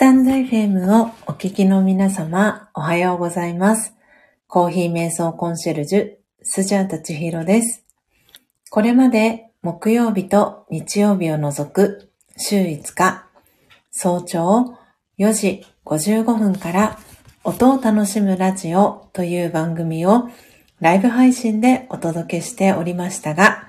[0.00, 3.94] タンド FM をお聞きの皆様、おはようございます。
[4.46, 6.12] コーヒー瞑想コンシェルジュ、
[6.42, 7.84] スジャータチヒロです。
[8.70, 13.26] これまで木曜日と日曜日を除く週5日、
[13.90, 14.74] 早朝
[15.18, 16.98] 4時55分から
[17.44, 20.30] 音を楽しむラジオという番組を
[20.80, 23.68] ライブ配信でお届けしておりましたが、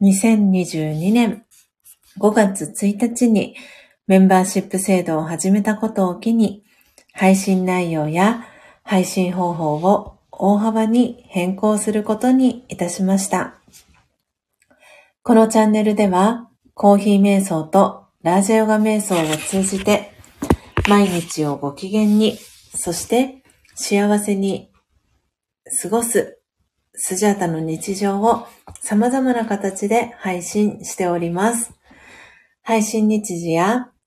[0.00, 1.44] 2022年
[2.18, 3.54] 5月1日に
[4.08, 6.64] メンバーシップ制度を始めたことを機に、
[7.12, 8.46] 配信内容や
[8.82, 13.56] 配信方法を大幅に変更することにいたしました。
[15.22, 20.10] このチャンネルでは、コーヒー瞑想とラージャヨガ瞑想を通じて、
[20.88, 22.38] 毎日をご機嫌に、
[22.74, 23.42] そして
[23.74, 24.72] 幸せに
[25.82, 26.40] 過ごす
[26.94, 28.46] スジャータの日常を
[28.80, 31.74] 様々な形で配信しております。
[32.62, 33.90] 配信日時や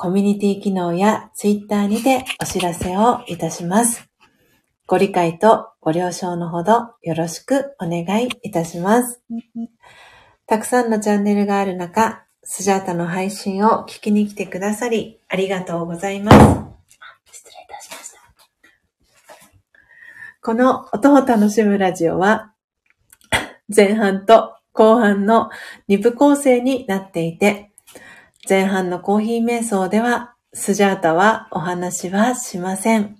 [0.00, 4.08] コミュニティ機能やツイッターにてお知らせをいたします。
[4.86, 9.20] ご理解とご了承のほどよろしくお願いいたします。
[10.46, 16.38] たくさんのチャンネルがある中、スジャータの配信を聞きに来てくださり、ありがとうございます。
[17.32, 18.20] 失礼いたしました。
[20.40, 22.54] この音を楽しむラジオは、
[23.74, 25.50] 前半と後半の
[25.88, 27.67] 2部構成になっていて、
[28.48, 33.16] 前半のコーヒー瞑想では、スジャータはお話はしません。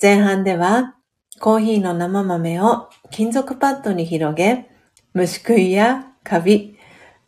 [0.00, 0.96] 前半では、
[1.40, 4.70] コーヒーの生豆を金属パッドに広げ、
[5.12, 6.78] 虫食いやカビ、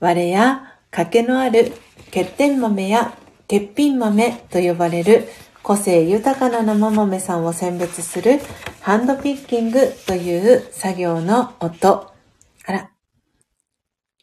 [0.00, 1.72] 割れや欠けのある
[2.06, 5.28] 欠点豆や欠品豆と呼ばれる
[5.62, 8.40] 個性豊かな生豆さんを選別する
[8.80, 12.10] ハンドピッキングという作業の音。
[12.64, 12.90] あら、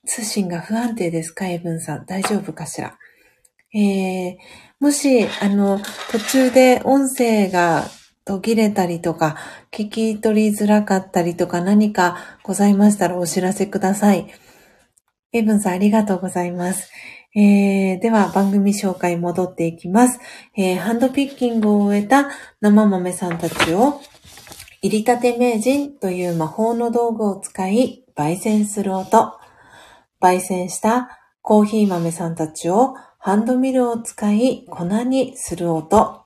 [0.05, 2.05] 通信が不安定ですかエブンさん。
[2.05, 2.97] 大丈夫かしら？
[3.73, 4.37] えー、
[4.79, 5.79] もし、あの、
[6.11, 7.85] 途中で音声が
[8.25, 9.37] 途切れたりとか、
[9.71, 14.27] 聞き取りづらかったりとか何かございましたらお知らせください。
[15.31, 16.91] エブンさんありがとうございます。
[17.35, 20.19] えー、では番組紹介戻っていきます、
[20.55, 20.77] えー。
[20.77, 22.29] ハンドピッキングを終えた
[22.61, 23.99] 生豆さんたちを
[24.83, 29.39] 入りたて名人という魔法の道具を使い焙煎する音。
[30.23, 36.21] 焙煎したコーヒー豆さんたちをハンドミルを使い粉にする音。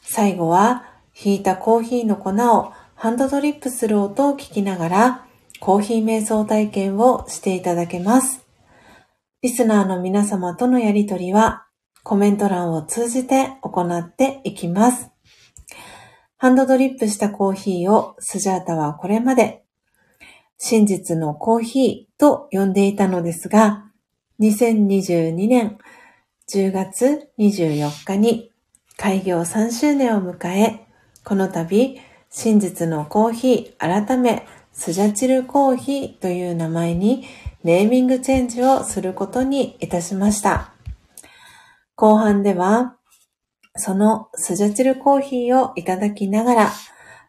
[0.00, 5.26] 最後はひいたコーヒーの粉をハンドドリップする音を聞きながら
[5.60, 8.46] コーヒー瞑想体験をしていただけます。
[9.42, 11.66] リスナーの皆様とのやりとりは
[12.02, 15.10] コメント欄を通じて行っていきます。
[16.38, 19.65] ハンドドリップしたコーヒーをスジャータはこれまで
[20.58, 23.84] 真実のコーヒーと呼んでいたのですが、
[24.40, 25.78] 2022年
[26.48, 28.52] 10月24日に
[28.96, 30.86] 開業3周年を迎え、
[31.24, 32.00] この度、
[32.30, 37.24] 真実のコーヒー改めスジャチルコーヒーという名前に
[37.64, 40.72] ネーミングチェンジをすることにいたしました。
[41.94, 42.96] 後半では、
[43.74, 46.72] そのスジャチルコーヒーをいただきながら、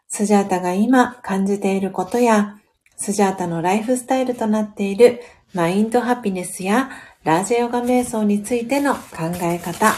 [0.08, 2.57] スジャータが今感じていることや、
[2.98, 5.20] スジャータのライフスタイルとなっている
[5.54, 6.90] マインドハピネスや
[7.24, 9.00] ラージェヨガ瞑想についての考
[9.42, 9.94] え方、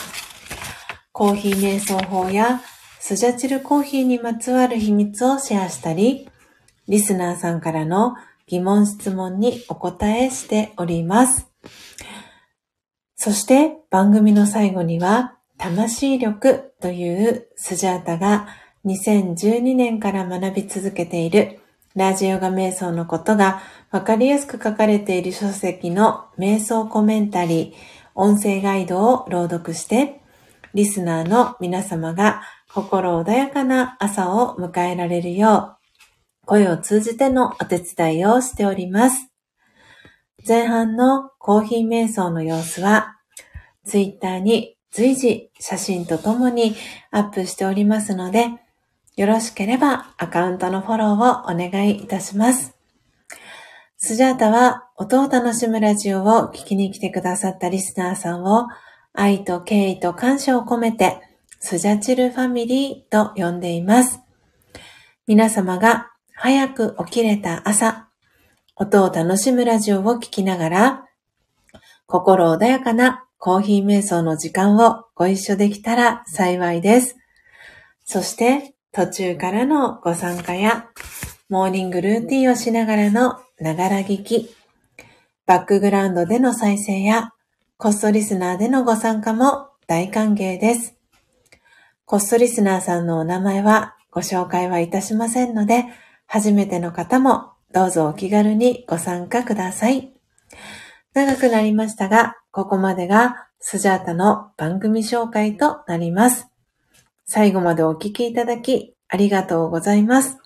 [1.11, 2.61] コーヒー瞑想法や
[3.01, 6.29] スジャチルコーヒーにまつわる秘密をシェアしたり、
[6.89, 8.15] リスナーさんからの
[8.47, 11.49] 疑問質問にお答えしております。
[13.17, 18.49] そして番組の最後には、魂力というスジャータが
[18.85, 21.60] 2012年から学び続けている
[21.97, 30.21] ラジヨガ瞑想のことがわかりやすく書かれている書籍の瞑想コメンタリー、音声ガイドを朗読して、
[30.73, 32.43] リスナーの皆様が
[32.73, 35.79] 心穏やかな朝を迎えられるよ
[36.43, 39.29] う、声を通じてのお手伝いをしております。
[40.47, 43.17] 前半のコーヒー瞑想の様子は、
[43.85, 46.77] ツイッターに随時写真とともに
[47.11, 48.49] アップしておりますので、
[49.21, 52.75] よろしければアカウントのフォローをお願いいたします。
[53.99, 58.67] スジャータは音を楽しむラジオを聞きに来てくださったリスナーさんを
[59.13, 61.21] 愛と敬意と感謝を込めて
[61.59, 64.21] スジャチルファミリーと呼んでいます。
[65.27, 68.09] 皆様が早く起きれた朝、
[68.75, 71.05] 音を楽しむラジオを聴きながら、
[72.07, 77.19] 心穏やかなコーヒー瞑想の時間をご一緒できたら幸いです。
[78.07, 80.89] そして途中からのご参加や
[81.49, 84.55] モーニングルーティンをしながらのながら聞き、
[85.47, 87.33] バックグラウンドでの再生や
[87.77, 90.97] コストリスナーでのご参加も大歓迎です。
[92.05, 95.85] コストリスナーさんのお名前はご紹介はいたしませんので、
[96.27, 100.13] 初めての方もどうぞお気軽にご参加ください。
[101.15, 106.50] 長くなりましたが、ここまでがスジャータの番組紹介となります。
[107.33, 110.39] 最後までお聞きいただきありがとうございます。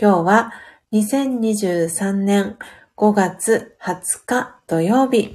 [0.00, 0.52] 今日は
[0.90, 2.56] 2023年
[2.96, 5.30] 5月20日土曜日。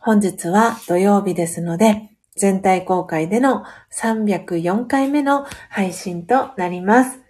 [0.00, 3.62] 本日は土曜日ですので、全体公開での
[3.96, 7.20] 304回目の配信となります。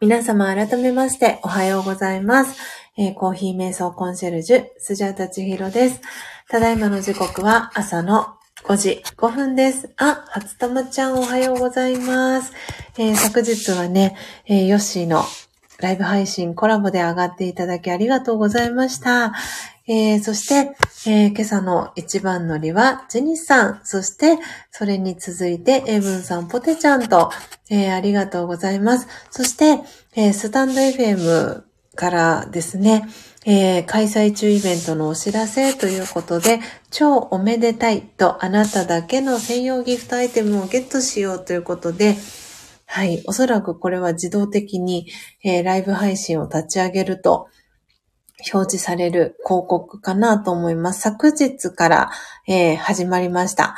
[0.00, 2.56] 皆様改めましておはようございます。
[2.96, 6.00] えー、コーヒー瞑想コンシェルジュ、スジャータチヒロです。
[6.48, 9.90] ただいまの時刻は朝の5時5分です。
[9.96, 12.52] あ、初玉ちゃんおはようございます。
[12.96, 14.16] えー、昨日はね、
[14.46, 15.24] えー、ヨッシーの
[15.80, 19.32] ライブ配信コラボで上がっていただきありがとうございました。
[19.88, 20.76] えー、そして、
[21.10, 24.38] えー、今朝の一番乗りはジェニスさん、そして
[24.70, 27.32] それに続いてエイブンさん、ポテちゃんと、
[27.68, 29.08] えー、ありがとうございます。
[29.32, 29.80] そして、
[30.14, 31.64] えスタンド FM
[31.96, 33.08] からですね、
[33.44, 42.16] えー、開催中イベントのお知らせということで、超おめでたいとあなただけの専用ギフトアイテムをゲットしようということで、
[42.86, 45.08] はい、おそらくこれは自動的に、
[45.42, 47.48] えー、ライブ配信を立ち上げると、
[48.52, 51.00] 表示される広告かなと思います。
[51.00, 52.10] 昨日から、
[52.48, 53.76] えー、始まりました。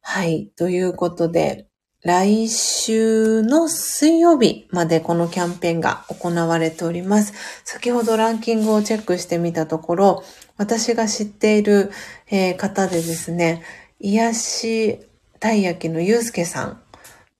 [0.00, 0.50] はい。
[0.56, 1.68] ということで、
[2.02, 7.32] 来週の水曜日までこのキャンペーンが行われております。
[7.64, 10.24] 先ほどランキングをチェックしてみたところ、
[10.56, 11.92] 私が知っている、
[12.26, 13.62] え方でですね、
[14.00, 14.98] 癒し
[15.38, 16.82] たい焼きのゆうすけさん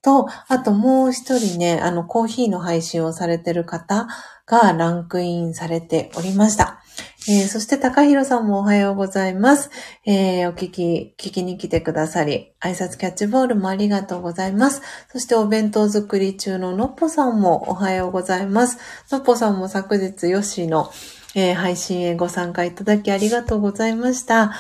[0.01, 4.07] と、あともう一人ね、あのコーヒーの配信をされてる方
[4.47, 6.82] がランクインされておりました。
[7.29, 9.71] えー、そして、高弘さんもおはようございます。
[10.05, 14.83] えー、お聞き、聞きに来てくださり、挨拶キャッチボールもありがとうございます。
[15.13, 18.79] そして、お弁当作り中ののっぽさんもおはようございます。
[19.11, 20.91] のっぽさんも昨日、ヨッシーの、
[21.35, 24.53] えー、配信へご参加いただきありがとうございました。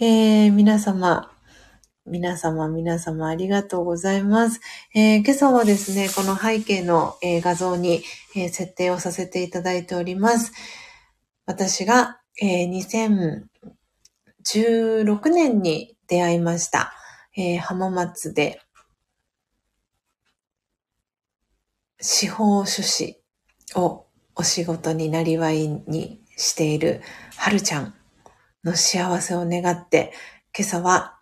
[0.00, 1.30] え、皆様、
[2.10, 4.60] 皆様、皆様ありがとうございます。
[4.94, 8.02] えー、今朝はですね、この背景の、えー、画像に、
[8.34, 10.52] えー、設定をさせていただいております。
[11.48, 13.46] 私が、えー、
[14.44, 16.92] 2016年に出会いました。
[17.34, 18.60] えー、浜松で
[21.98, 23.18] 司法書士
[23.74, 27.00] をお仕事になりわいにしている
[27.38, 27.94] はるちゃん
[28.62, 30.12] の幸せを願って、
[30.54, 31.18] 今朝は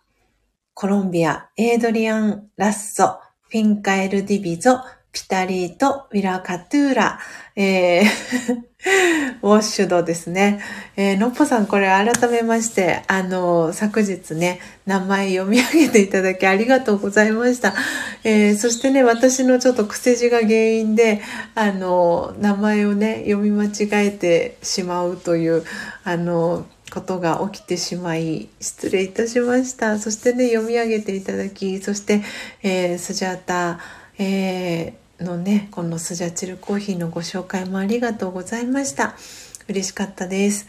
[0.73, 4.81] コロンビア、エイドリアン・ラッソ、フィンカエル・ディビゾ、
[5.13, 7.19] ピタリーとウィラ・カトゥーラ、
[7.57, 8.67] えー
[9.41, 10.61] ウォッシュドですね。
[10.95, 17.73] えー、のっぽさん、これ改めまして、あの、昨日ね、名前読み上げていただきありがとうございました。
[18.23, 21.21] えー、そしてね、私のちょっと癖字が原因で、
[21.55, 25.63] あの、名前をね、読み間違えてしまうという、
[26.03, 29.99] あの、ことが起きてしまい失礼いたしました。
[29.99, 32.21] そしてね、読み上げていただき、そして、
[32.63, 33.79] えー、スジャータ、
[34.19, 39.15] えーのねこのスジャチルコーヒーのご紹介もありがとうございました
[39.67, 40.67] 嬉しかったです、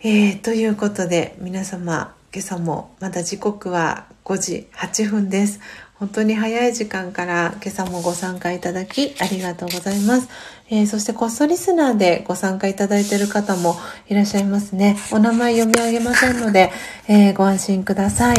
[0.00, 5.60] えー、ということで皆様今朝もまだ時刻は5時8分です
[6.02, 10.28] 本当に早い時間から今朝もご参加いただきありがとうございます。
[10.68, 13.76] えー、そしてコストリスナーでご参加いただいている方も
[14.08, 14.96] いらっしゃいますね。
[15.12, 16.72] お名前読み上げませんので、
[17.06, 18.38] えー、ご安心ください、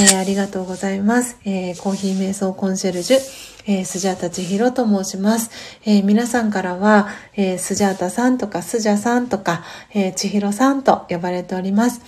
[0.00, 1.36] えー、ありがとうございます。
[1.44, 5.50] えコーヒー瞑想コンシェルジュえー、スジャータ千尋と申します。
[5.84, 12.00] えー、皆さんからは、えー、スジャータさんとかスジャさんとか、えー、千尋さんと呼ばれております。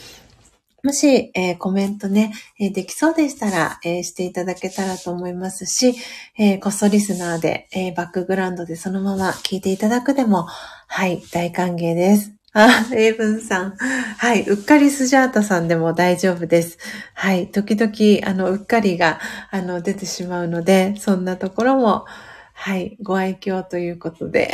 [0.82, 5.96] もし、えー、コメントね、えー、できそうでしたら、えー、していただけたらと思いますし、
[6.38, 10.44] えこっそリスナーで、えバックグラウンドでそのまま聞いていただくでも、
[10.86, 12.35] はい、大歓迎です。
[12.58, 13.76] あ、エイブンさん。
[13.76, 14.42] はい。
[14.48, 16.78] うっかりスジャータさんでも大丈夫です。
[17.12, 17.50] はい。
[17.50, 19.20] 時々、あの、うっかりが、
[19.50, 22.06] あの、出てしまうので、そんなところも、
[22.54, 22.96] はい。
[23.02, 24.50] ご愛嬌ということで。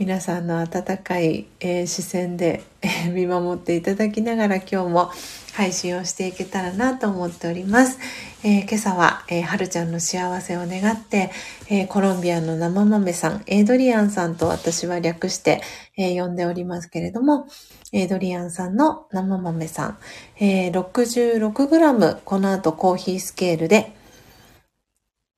[0.00, 5.10] 皆さんの温かい、えー、視線で、えー、見守っていただきながら今日も
[5.52, 7.98] 配信をしていけたらなと思っております。
[8.42, 11.30] えー、今朝は、えー、はるちゃんの幸せを願って、
[11.68, 15.60] えー、コロンビアの生豆さん、エイドリアンさんと私は略して、
[15.98, 17.46] え呼んでおりますけれども、
[17.92, 19.98] エイドリアンさんの生豆さん、
[20.38, 23.92] え 66g この後コーヒースケールで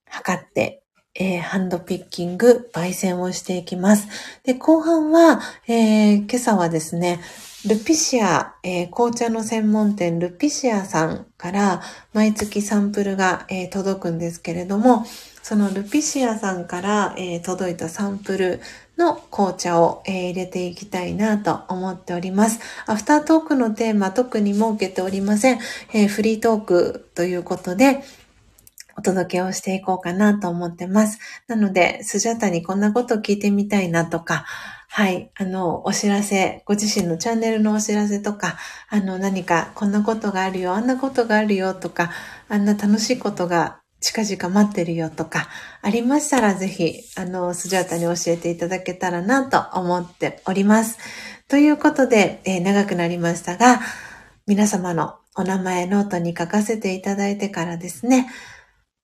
[0.09, 0.82] 測って
[1.15, 4.09] えー、ハンドピッキング、焙煎をしていきます。
[4.45, 7.21] で、後半は、えー、今朝はですね、
[7.67, 15.05] ルピシア、えー、紅茶の専門店ルピシアさんから毎月サンプルが、えー、届くんですけれども、
[15.43, 18.61] そのルピシアさんから、えー、届いたサンプル
[18.97, 22.61] の紅茶を、え入れていきたいなと思っております。
[22.87, 25.59] アフタートークのテーマ特に設けておりません。
[25.93, 28.03] えフリートークということで、
[28.97, 31.19] お届けをしていこうかなと思ってます。
[31.49, 34.45] なので、スジャタにこんなことを聞いてみたいなとか、
[34.89, 38.59] はい、あの、お知らせ、ご自身のチャンネルのお知らせとか、
[38.91, 42.11] あの、何かこんなことがあるよ、あんなことがあるよとか、
[42.49, 45.49] あんな楽しいことが近々待ってるよとか、
[45.81, 50.99] ありましたらぜひ、あの、スジャータに教えていただけたらなと思っております。
[51.49, 53.81] ということで、えー、長くなりましたが、
[54.47, 58.29] 皆様のお名前ノートに書かせていただいてからですね、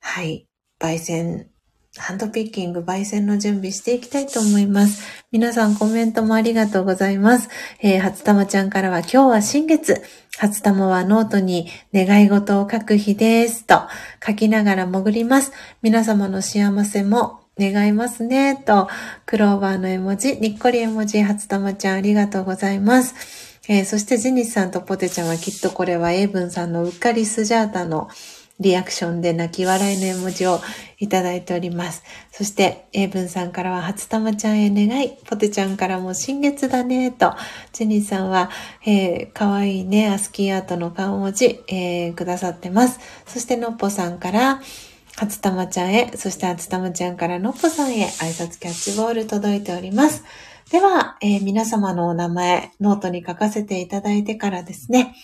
[0.00, 0.46] はい。
[0.80, 1.48] 焙煎、
[1.96, 5.02] ハンドピッキング、焙煎の準備していきたいと思います。
[5.32, 7.48] 皆さんコメントもありがとうございます。
[7.80, 10.02] えー、初玉ちゃんからは今日は新月。
[10.38, 13.64] 初玉はノートに願い事を書く日です。
[13.64, 13.80] と
[14.24, 15.52] 書きながら潜ります。
[15.82, 18.56] 皆様の幸せも願いますね。
[18.56, 18.88] と、
[19.26, 23.58] クローバーの絵文字、にっこり絵文字、初玉ちゃんありがとうございます。
[23.68, 28.08] えー、そしてジニスさんとポテちゃんはきっとこれはエイブンさんのうっかりスジャータの
[28.60, 30.60] リアクションで泣き笑いの絵文字を
[30.98, 32.02] いただいております。
[32.32, 37.34] そして、英文さんからは初玉ちゃんへ願い、ポテちゃんからも新月だね、と、
[37.72, 38.50] ジェニーさんは、
[38.84, 42.98] えー、かわいいね、アスキーアートの顔文字、えー、くださってます。
[43.26, 44.60] そして、のっぽさんから、
[45.16, 50.24] 初玉ちゃんへ、そして初玉ちゃんからのっぽさんへ挨拶キャッチボール届いております。
[50.70, 55.16] では、えー、皆様のお名前、ノートに書かせていただいてからですね、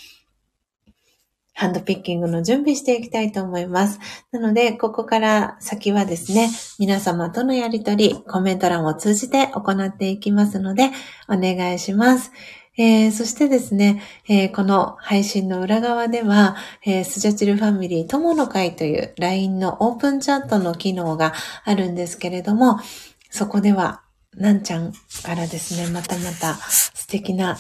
[1.55, 4.01] ハンドピッキングの準備していきたいと思います。
[4.33, 10.91] なので、ここから先はですね、皆様とのやりとり、コメント欄を通じて行っていきますので、
[11.29, 12.33] お願いします。
[12.77, 21.35] えー、そしてですね、えー、この配信の裏側では、えー、スジャチルファミリー友の会という LINE のオープンチャットの機能が
[21.65, 22.81] あるんですけれども、
[23.31, 24.03] そこでは、
[24.37, 24.93] なんちゃん
[25.23, 27.57] からですね、またまた素敵な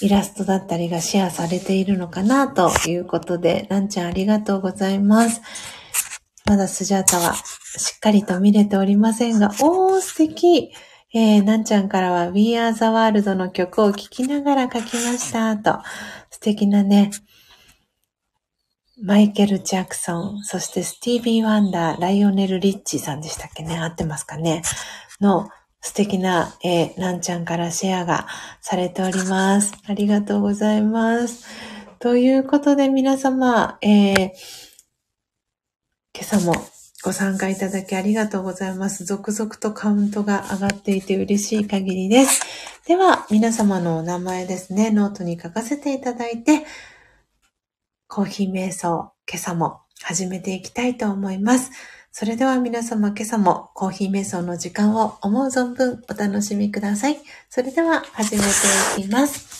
[0.00, 5.42] イラストだったりがシェアされているのかなということで、なんちゃんありがとうございます。
[6.46, 10.72] まだスジャータはしっかりと見れておりませんが、おー、素敵。
[11.14, 15.78] えー、なんちゃんからは We Are the World の曲を聴きながら書きましたと、
[16.30, 17.10] 素敵なね、
[19.02, 23.78] マイケル・ジャクソン、そしてスティービー・ワンダー、ライオネル・リッチさんでしたっけね。
[23.78, 24.62] 合ってますかね。
[25.20, 25.48] の
[25.82, 28.26] 素敵な、えー、なんちゃんからシェアが
[28.60, 29.74] されております。
[29.86, 31.46] ありがとうございます。
[31.98, 34.30] ということで皆様、えー、
[36.14, 36.54] 今朝も
[37.02, 39.04] ご参加いただきありがとうございます。
[39.04, 42.42] 続々とカウントが上がっていて嬉しい限りです。
[42.86, 46.64] では、皆様のお名前ですね、ノートに書かせていただいて、
[48.06, 51.72] コーヒー瞑想、今朝も始めていきたいと思います。
[52.14, 57.16] それでは皆様今朝もコーヒー瞑想の時間を思う存分お楽しみください。
[57.48, 58.46] それでは始めて
[59.00, 59.50] いきます。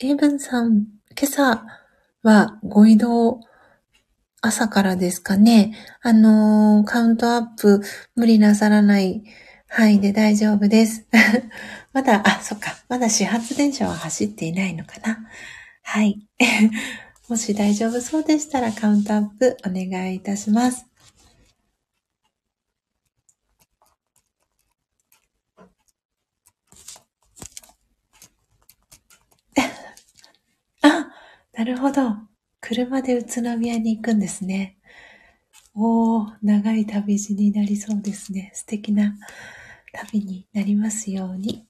[0.00, 0.86] エイブンさん、
[1.18, 1.64] 今朝
[2.22, 3.40] はご移動
[4.42, 5.74] 朝からですかね。
[6.02, 7.82] あのー、カウントアップ
[8.14, 9.22] 無理なさらない
[9.68, 11.06] 範囲で大丈夫です。
[11.92, 12.76] まだ、あ、そっか。
[12.88, 15.18] まだ始発電車は走っていないのかな。
[15.82, 16.26] はい。
[17.28, 20.86] もし大丈夫そうでしたらカウントアップお願いいたします。
[30.82, 31.10] あ、
[31.52, 32.29] なるほど。
[32.70, 34.78] 車で宇都宮に行くんですね。
[35.74, 38.52] おー、長い旅路になりそうですね。
[38.54, 39.16] 素敵な
[39.92, 41.69] 旅になりますように。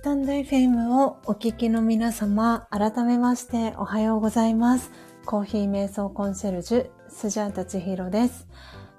[0.00, 4.92] スタンド FM をお聞きの皆様、改めましておはようございます。
[5.26, 8.46] コーヒー瞑想コンシェルジュ、スジャータチヒロです。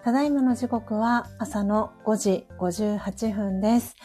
[0.03, 3.95] ただいまの時刻は朝の5時58分です。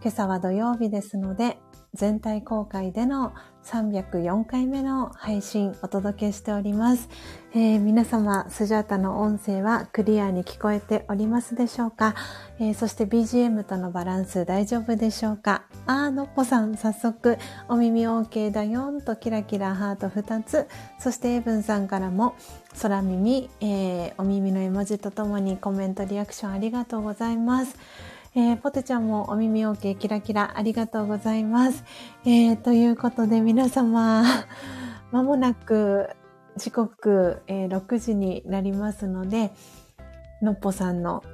[0.00, 1.58] 今朝は土曜日ですので、
[1.92, 3.34] 全体公開での
[3.64, 7.10] 304回目の配信お届けしております。
[7.54, 12.14] えー、皆様、スジャータの音声はクリアに聞こえておりますでしょうか、
[12.58, 15.62] えー、そして BGM とのバランス大丈夫でしょうか？
[15.86, 17.38] あー、のっぽさん、早速、
[17.68, 20.68] お耳 OK だよんとキラキラハート2つ、
[20.98, 22.34] そしてエブンさんからも、
[22.82, 27.78] 空耳、えー、お耳の絵文字とともにコメント、リアクションありがとうございます。
[28.34, 31.82] えー、ポテちゃんもお耳 OK キラキラありがとうございます。
[32.26, 34.22] えー、ということで皆様、
[35.10, 36.10] まもなく
[36.58, 39.50] 時刻、えー、6時になりますので、
[40.42, 41.24] のっぽさんの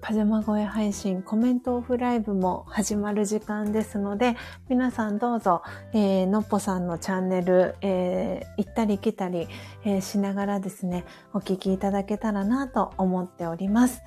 [0.00, 4.36] パジャマ声配信、コメントオフライブも始まる時間ですので、
[4.68, 5.62] 皆さんどうぞ、
[5.92, 9.48] えー、のっぽさんのチャンネル、えー、行ったり来たり、
[9.84, 14.02] えー、しながらですね、お聞きいただけたらなと思っております。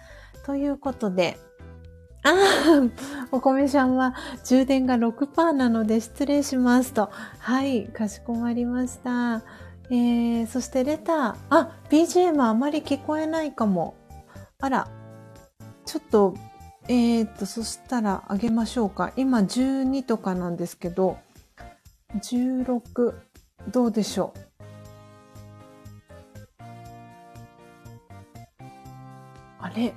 [0.45, 1.37] ということで、
[2.23, 2.35] ああ、
[3.31, 4.15] お米ちゃんは
[4.45, 7.09] 充電が6%なので失礼しますと。
[7.39, 9.41] はい、かしこまりました。
[9.91, 11.35] えー、そしてレター。
[11.49, 13.95] あ、BGM あまり聞こえないかも。
[14.59, 14.87] あら、
[15.85, 16.35] ちょっと、
[16.87, 19.11] えー、っと、そしたらあげましょうか。
[19.15, 21.17] 今12とかなんですけど、
[22.15, 23.13] 16、
[23.71, 24.39] どうでしょう？
[29.61, 29.93] あれ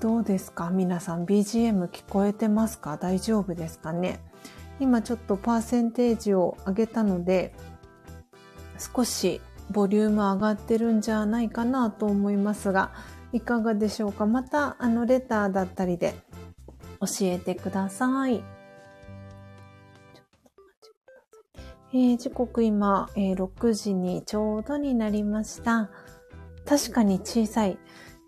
[0.00, 0.70] どうですか？
[0.70, 2.96] 皆さん BGM 聞こえてますか？
[2.96, 4.20] 大丈夫ですかね？
[4.80, 7.54] 今ちょっとパーセンテージを上げたので
[8.94, 12.92] 少しボリューム上がってるんじゃないかなと思いますが
[13.32, 14.26] いかがでしょうか？
[14.26, 16.14] またあのレターだったりで
[17.00, 18.44] 教えてください。
[21.94, 25.90] えー、時刻今、えー、6時にちょうどになりました。
[26.64, 27.78] 確かに小さい。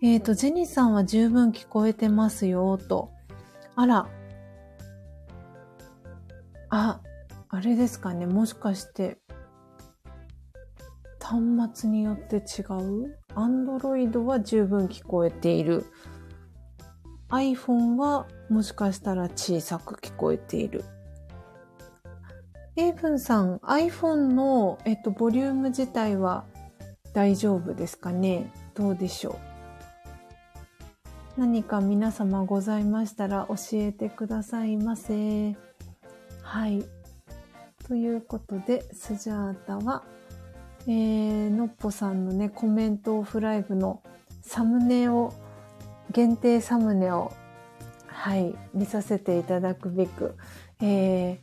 [0.02, 3.11] えっ、ー、と、ジェニーさんは十分聞こえてますよ、と。
[3.74, 4.07] あら。
[6.68, 7.00] あ、
[7.48, 8.26] あれですかね。
[8.26, 9.18] もしかして、
[11.25, 15.87] 端末によって違う ?Android は十分聞こえている。
[17.31, 20.85] iPhone はもしかしたら小さく聞こえている。
[22.77, 26.45] エイブンさん、iPhone の、えっと、ボリューム自体は
[27.14, 28.53] 大丈夫ですかね？
[28.75, 29.39] どうでしょ
[31.37, 31.41] う？
[31.41, 35.57] 何か皆様ございましたら教えてくださいませ。
[36.43, 36.85] はい。
[37.89, 40.05] ということで、スジャータは、
[40.87, 44.03] えー、のっぽさんのね、コメントオフライブの
[44.43, 45.32] サムネを、
[46.12, 47.32] 限定サムネを、
[48.07, 50.37] はい、見させていただくべく、
[50.80, 51.39] えー、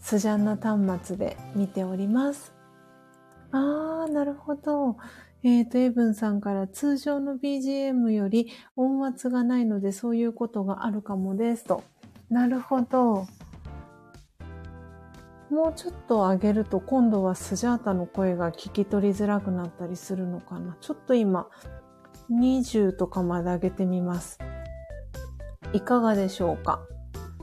[0.00, 2.52] スジャンナ端末で見ております。
[3.50, 4.96] あー、なるほど。
[5.42, 11.82] えっ、ー、と、エブンさんから通常の BGM より音圧がないのでそういうことがあるかもですと。
[12.30, 13.26] なるほど。
[15.52, 20.78] もうちょっと上げると今度はスジャータの声が聞き取りづらくなったりするのかな。
[20.80, 21.46] ちょっと今
[22.30, 24.38] 20とかまで上げてみます。
[25.74, 26.80] いかがでしょうか？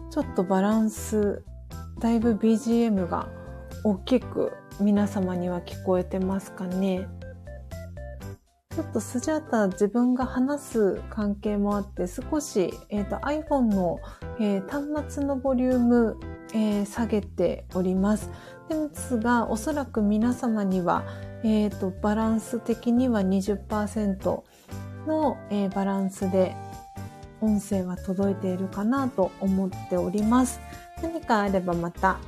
[0.09, 1.43] ちょっとバランス、
[1.99, 3.29] だいぶ BGM が
[3.83, 7.07] 大きく皆様には聞こえてますかね
[8.75, 13.99] ちょっとスジャータ自分が話す関係もあって少し、えーと、iPhone の、
[14.39, 16.17] えー、端末のボリューム、
[16.53, 18.29] えー、下げております。
[18.69, 21.03] ですが、おそらく皆様には、
[21.43, 24.43] えーと、バランス的には20%
[25.07, 26.55] の、えー、バランスで
[27.41, 30.59] 音声は届いているかなと思っております。
[31.01, 32.19] 何かあればまた、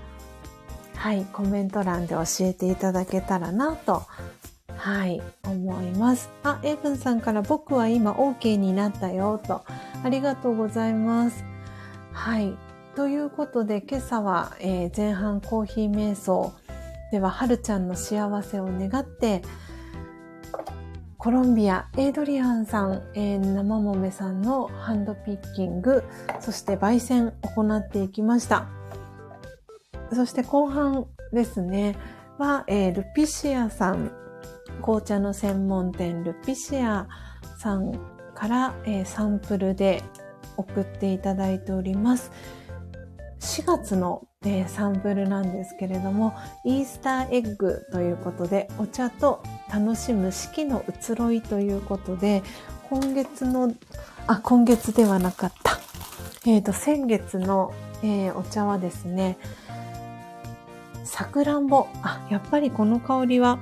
[0.96, 4.04] はい、コメント欄で教えていただけたらなと
[4.82, 6.32] はい、思います。
[6.42, 9.64] あ、エイブンさんから僕は今 OK になったよと。
[10.04, 11.46] ありがとうございます。
[12.12, 12.58] はい。
[12.96, 16.54] ということで今朝は、えー、前半コーヒー瞑想
[17.12, 19.42] では、はるちゃんの幸せを願って、
[21.18, 26.04] コロンビア、エイドリアンさん、えー、生豆さんのハンドピッキング、
[26.40, 28.68] そして焙煎行っていきました。
[30.14, 31.96] そして後半ですね、
[32.38, 34.12] は、えー、ルピシアさん
[34.82, 37.08] 紅茶の専門店ルピシア
[37.58, 37.94] さん
[38.34, 40.04] から、えー、サンプルで
[40.58, 42.32] 送っていただいております。
[43.42, 46.34] 4月の、えー、サンプルなんですけれども、
[46.64, 52.44] イースターエッグということで、お茶と楽しむ四季の移ろいということで、
[52.90, 53.74] 今月の、
[54.28, 55.80] あ、今月ではなかった。
[56.46, 57.74] えっ、ー、と、先月の
[58.04, 59.38] えー、お茶はですね、
[61.04, 61.88] さくらんぼ。
[62.02, 63.60] あ、やっぱりこの香りは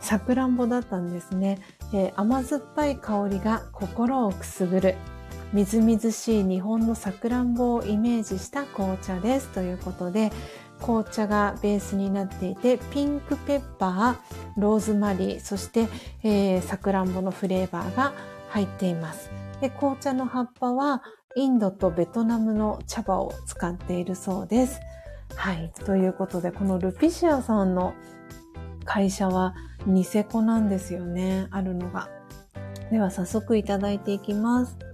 [0.00, 1.58] さくらんぼだったんですね。
[1.92, 4.96] え、甘酸っぱい香りが心をくすぐる。
[5.52, 9.48] みずみずしい日本のさくらんぼをイメージした紅茶です。
[9.48, 10.30] ということで、
[10.80, 15.88] 紅茶がベースになっていて、ピンクペッパー、ローズマリー、そして、
[16.22, 18.12] えー、さくらんぼのフレーバーが
[18.50, 19.30] 入っています。
[19.60, 21.02] で紅茶の葉っぱは
[21.34, 24.80] インドとベトナムの茶葉を使っているそうです。
[25.34, 25.72] はい。
[25.84, 27.94] ということで、このルピシアさんの
[28.84, 29.54] 会社は
[29.86, 31.46] ニセコなんですよね。
[31.50, 32.08] あるのが。
[32.90, 34.87] では早速いただいていきます。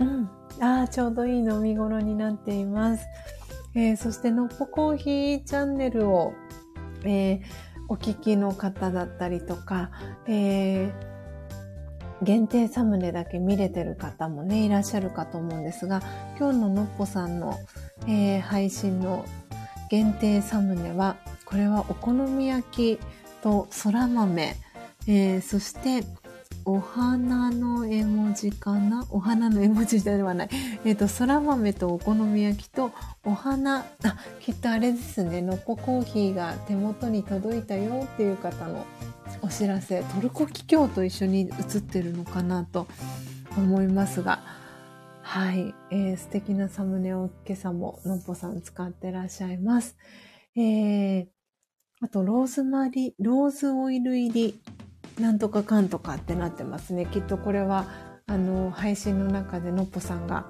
[0.00, 0.30] うん。
[0.60, 3.06] ああ、ちょうどいい飲み頃になっています。
[3.74, 6.32] えー、そして、のっぽコーヒーチャンネルを、
[7.04, 7.40] えー、
[7.88, 9.90] お聞きの方だったりとか、
[10.26, 16.02] えー、限定サムネだけ見れてる方もね、いらっしゃるかと思うんですが、
[16.38, 17.58] 今日ののっぽさんの、
[18.06, 19.24] えー、配信の
[19.90, 23.00] 限定サムネは、これはお好み焼き
[23.42, 24.56] と空豆、
[25.06, 26.04] えー、そして
[26.70, 29.06] お花の絵文字かな？
[29.10, 30.48] お花の絵文字ではない。
[30.84, 32.92] えっ、ー、と、空豆とお好み焼きと
[33.24, 33.86] お花、あ、
[34.38, 38.84] きっとあれですね、のっぽコーヒーが手元に届いたよっていう方の
[39.40, 42.86] お知らせ、トルコキキョウと一緒に写ってるのかなと
[43.56, 44.40] 思いますが、
[45.22, 49.96] はい、えー、素敵なサムネを今朝ものっぽさん使ってらっしゃいます。
[50.54, 51.26] えー、
[52.02, 54.60] あと、ローズマリー、ローズオイル入り。
[55.20, 57.06] なんとかかんとかってなってますね。
[57.06, 57.86] きっとこれは、
[58.26, 60.46] あの、配信の中でのっぽさんが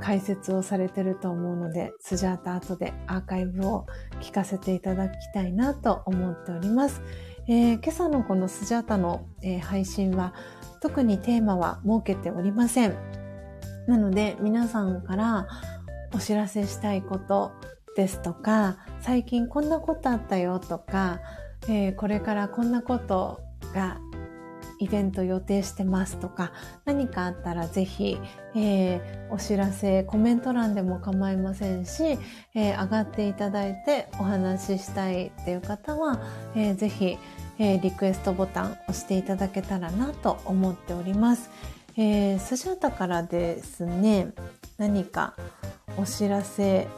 [0.00, 3.86] 解説をされてると思うので、スジャータ後でアーカイブを
[4.20, 7.02] 聞かせていただきたいなと思っております。
[7.48, 10.34] えー、今朝のこのスジャータの、えー、配信は
[10.80, 12.96] 特にテーマは設けておりません。
[13.86, 15.48] なので皆さんから
[16.14, 17.52] お知らせしたいこと
[17.96, 21.20] ですとか、最近こんなことあったよとか、
[21.68, 23.40] えー、これからこんなこと
[23.74, 23.98] が
[24.82, 26.50] イベント予定してますとか
[26.84, 28.18] 何かあったらぜひ、
[28.56, 32.18] えー、お知らせコメント欄でも構いませんし、
[32.54, 36.20] えー、上がっていただいてお話ししたいっていう方は、
[36.56, 37.16] えー、ぜひ、
[37.60, 41.48] え、リクエストボタン押していただけたらなと思っております。
[41.96, 44.32] えー、スジャタからですね
[44.78, 45.34] 何か
[45.98, 46.88] お知らせ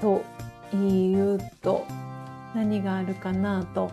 [0.00, 0.24] と
[0.74, 1.86] いうと
[2.54, 3.90] 何があるかなと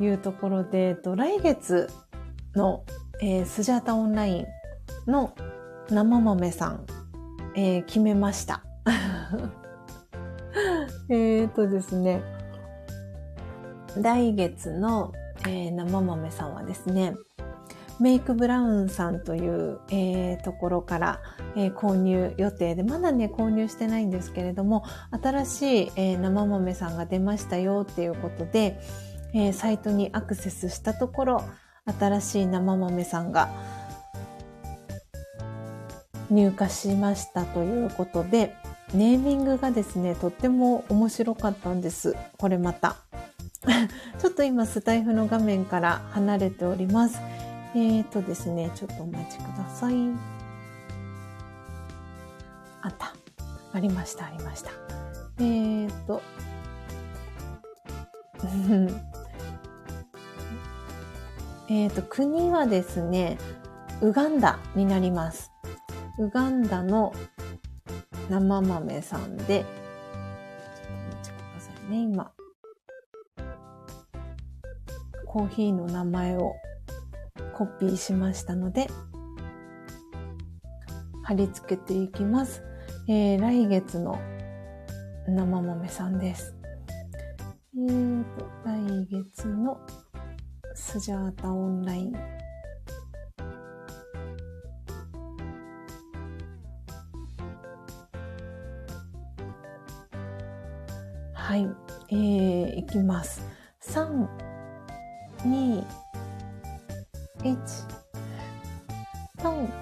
[0.00, 1.88] いうところで、えっと、来月
[2.54, 2.84] の、
[3.20, 4.46] えー、スジャータオンライン
[5.10, 5.34] の
[5.90, 6.86] 生豆さん、
[7.54, 8.62] えー、決めました。
[11.08, 12.22] えっとですね、
[13.96, 15.12] 来月の、
[15.46, 17.14] えー、生豆さんはですね、
[18.00, 21.20] メイクブラウンさんという、えー、ところから、
[21.56, 28.80] えー、購入予定で、まだね、購入してないんですけれども、新しい、えー、生豆さんが出ましたよっていうことで、
[29.34, 31.44] えサイトにアクセスしたところ、
[31.98, 33.48] 新しい生豆さんが
[36.30, 38.54] 入荷しましたということで、
[38.94, 42.16] ネーミングがですね、とっても面白かったんです。
[42.38, 42.96] これまた。
[44.18, 47.18] ちょっと今スタイフの画面から離れております。
[47.74, 49.94] えーとですね、ちょっとお待ちください。
[52.80, 53.14] あった。
[53.72, 54.70] ありました、ありました。
[55.38, 56.22] えーと、
[61.68, 63.36] えっと、国はですね、
[64.00, 65.52] ウガンダになります。
[66.18, 67.12] ウガンダの
[68.30, 69.66] 生豆さんで、ちょっ
[70.86, 72.32] とお待ちくださいね、今。
[75.26, 76.54] コーヒーの名前を
[77.54, 78.88] コピーしましたので、
[81.22, 82.62] 貼り付けていきます。
[83.06, 84.18] えー、来月の
[85.26, 86.54] 生豆さんです。
[87.76, 89.78] えーと、来月の
[90.74, 92.12] スジャータオンライン。
[101.34, 101.66] はい、
[102.10, 103.42] えー、いきます。
[103.80, 104.26] 3、
[105.44, 105.84] 2、
[109.40, 109.72] トン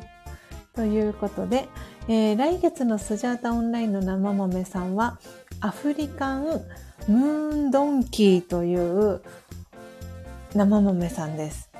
[0.74, 1.68] ということで、
[2.08, 5.18] えー、来月のスジャータオンラインの生豆さんは
[5.60, 6.42] アフリカン
[7.08, 9.22] ムーンドンキーという
[10.54, 11.70] 生豆さんです。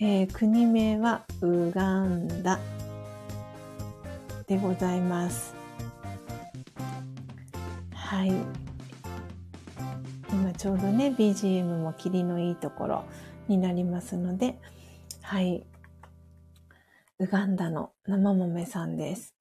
[0.00, 2.60] えー、国名はウガンダ
[4.46, 5.54] でございます。
[7.92, 8.32] はい。
[10.30, 13.04] 今ちょうどね、BGM も霧のいいところ
[13.48, 14.58] になりますので、
[15.22, 15.64] はい。
[17.18, 19.34] ウガンダの生豆さんです。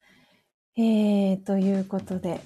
[0.75, 2.41] えー、ということで、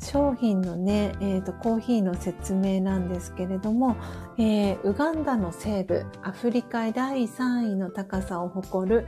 [0.00, 3.96] 商品のね、えーと、コーヒーの説明なんですけれども、
[4.38, 9.06] えー、ウガンダの西部、アフリカ第3位の高さを誇る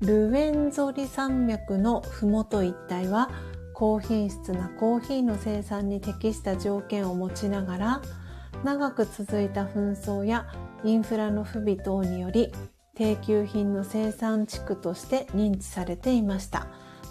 [0.00, 3.30] ルウェンゾリ山脈のふもと一帯は、
[3.74, 8.02] 高品質なコーヒーの生産に適した条件を持ちながら、
[8.64, 10.46] 長く続いた紛争や
[10.84, 12.52] インフラの不備等により、
[12.94, 16.66] 低級品の生産地区として認知されていました。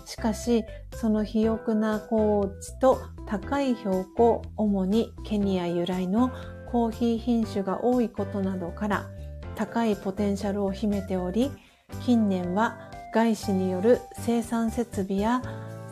[0.05, 0.65] しかし、
[0.95, 6.31] その肥沃な高地と高い標高、主にケニア由来の
[6.71, 9.09] コーヒー品種が多いことなどから、
[9.55, 11.51] 高いポテンシャルを秘めており、
[12.05, 12.77] 近年は
[13.13, 15.41] 外資による生産設備や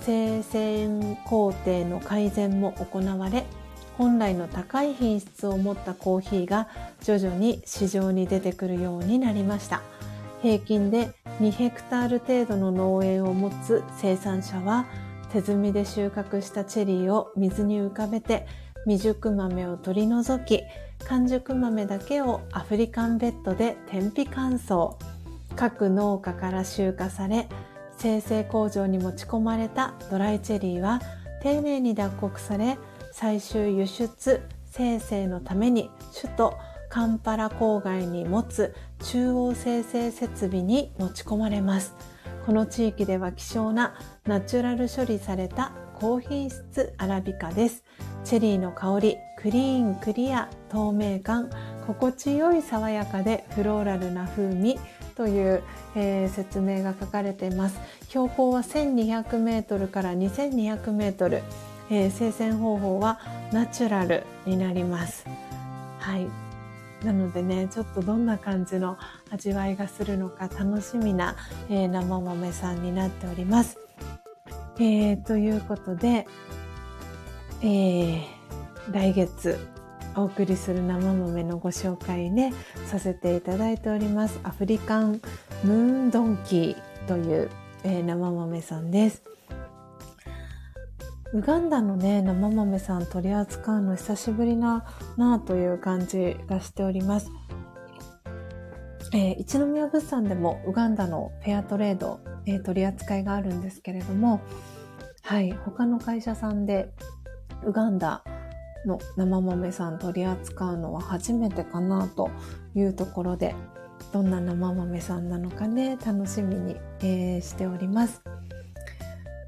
[0.01, 3.45] 生鮮工程の改善も行われ、
[3.97, 6.67] 本来の高い品質を持ったコーヒーが
[7.01, 9.81] 徐々に市場に出てくるようになりました。
[10.41, 11.11] 平均で
[11.41, 14.85] 2ヘクタール程度の農園を持つ生産者は
[15.31, 18.47] 手摘みで収穫したチェリーを水に浮かべて
[18.85, 20.63] 未熟豆を取り除き
[21.05, 24.95] 完熟豆だけをアフリカンベッドで天日乾燥
[25.55, 27.47] 各農家から集荷され
[27.97, 31.01] 生成工場に持ち込まれたドライチェリーは
[31.41, 32.77] 丁寧に脱穀され
[33.19, 35.89] 最終輸出生成のために
[36.21, 36.57] 首都
[36.87, 38.75] カンパラ郊外に持つ
[39.05, 41.95] 中央生成設備に持ち込まれます。
[42.45, 43.95] この地域では希少な
[44.25, 47.83] ナチュラル処理された高品質アラビカです。
[48.23, 51.49] チェリーの香り、クリーン、クリア、透明感、
[51.87, 54.79] 心地よい爽やかでフローラルな風味
[55.15, 55.63] という、
[55.95, 57.79] えー、説明が書かれています。
[58.09, 61.41] 標高は1200メートルから2200メートル。
[61.89, 63.19] えー、生鮮方法は
[63.51, 65.25] ナチュラルになります。
[65.99, 66.27] はい。
[67.05, 68.97] なのでね、ちょっとどんな感じの
[69.29, 71.35] 味わいがするのか楽しみな、
[71.69, 73.77] えー、生豆さんになっております。
[74.79, 76.27] えー、ということで、
[77.61, 78.21] えー、
[78.91, 79.59] 来月
[80.15, 82.53] お送りする生豆のご紹介ね、
[82.85, 84.39] させていただいております。
[84.43, 85.21] アフリカン
[85.63, 85.75] ムー
[86.07, 87.49] ンドンキーという、
[87.83, 89.21] えー、生豆さんです。
[91.33, 94.85] ウガンダのね、生豆さん取り扱うの久しぶりな、
[95.17, 97.29] なという感じがしております。
[99.13, 104.41] えー、一宮物産でもウガンダのフェアトレード、えー、取り扱いがあるんですけれども、
[105.23, 106.91] はい、他の会社さんで
[107.63, 108.23] ウガンダ
[108.85, 112.29] の生豆さん取り扱うのは初めてかなと
[112.75, 113.53] いうところで、
[114.13, 118.21] どんな生豆さんなのかね、楽しみに、えー、しております。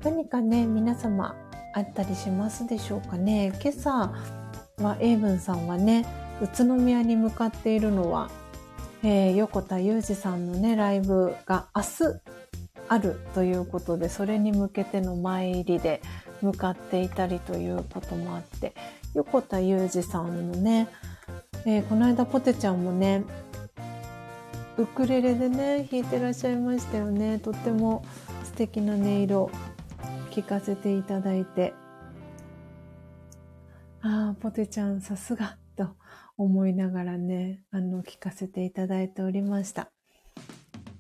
[0.04, 1.36] 何かね、皆様、
[1.74, 3.54] あったりしますでしょうかね。
[3.62, 4.14] 今朝
[4.78, 6.06] は英文さんはね、
[6.42, 8.30] 宇都宮に向かっているのは、
[9.04, 11.88] えー、横田裕二さんのね、ライブが明日
[12.88, 16.02] あるということで、それに向けての前入りで
[16.42, 18.74] 向かっていたりということもあって、
[19.14, 20.88] 横田裕二さんのね、
[21.66, 23.24] えー、この間ポテちゃんもね、
[24.78, 27.38] ウクレレでね、弾いてらっしゃいましたよね。
[27.40, 28.06] とっても
[28.46, 29.52] 素敵な音色
[30.40, 31.74] 聞かせていただいて、
[34.02, 35.98] ああ、ポテちゃんさすがと
[36.38, 39.92] 思いながらね、あの、聞かせていただいておりました。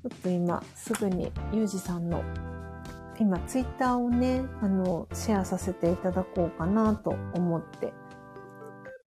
[0.02, 2.22] ちょっと今、すぐにゆうじさんの、
[3.18, 7.94] 今、ツイッターをね、あの、シェアさせていただこうかなと思って、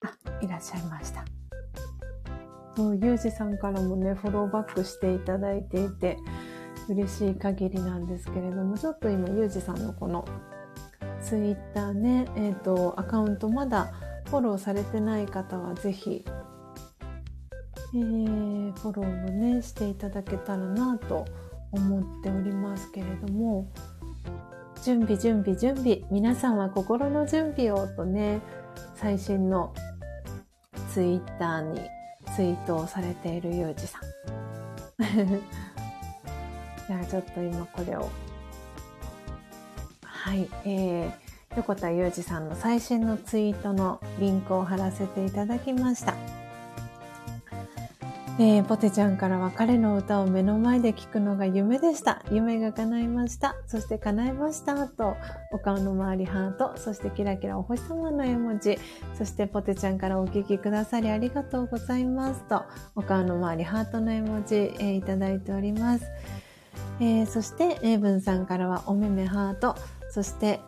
[0.03, 1.25] あ、いらっしゃいました。
[2.77, 6.19] そう、ゆうじさんからもね、フォローバックしていただいていて、
[6.91, 10.25] 嬉しい限りなんですけれども、ちょっと今、ゆうじさんのこの
[11.23, 13.93] ツイッターね、えっ、ー、と、アカウントまだ
[14.29, 16.25] フォローされてない方はぜひ、
[17.95, 21.27] えー、フォローをね、していただけたらなと
[21.71, 23.71] 思っておりますけれども、
[24.83, 28.41] 準備準備準備、皆さんは心の準備をとね、
[28.97, 29.73] 最新の
[30.93, 31.81] ツイッターに
[32.35, 35.60] ツイートをされているゆうじさん。
[36.91, 38.11] じゃあちょっと今これを。
[40.03, 40.49] はい。
[40.65, 46.17] えー、横田裕二さんの最新のツイートのリンクを貼らせていただきました。
[48.41, 52.25] えー、ポテちゃんからは彼の歌を目の前で聞くのが夢でした。
[52.33, 53.55] 夢が叶いました。
[53.69, 54.89] そして叶いました。
[54.89, 55.15] と、
[55.53, 58.81] お顔の周りハート、そしてキラキラお星様の絵文字、
[59.17, 62.65] そしてポテちゃんからお聞きくださりありがとうございますと、
[62.97, 66.05] お顔の周りハートの絵文字、えー、いただいております。
[67.01, 69.77] えー、そして、英文さんからはおめめハート、
[70.11, 70.61] そして、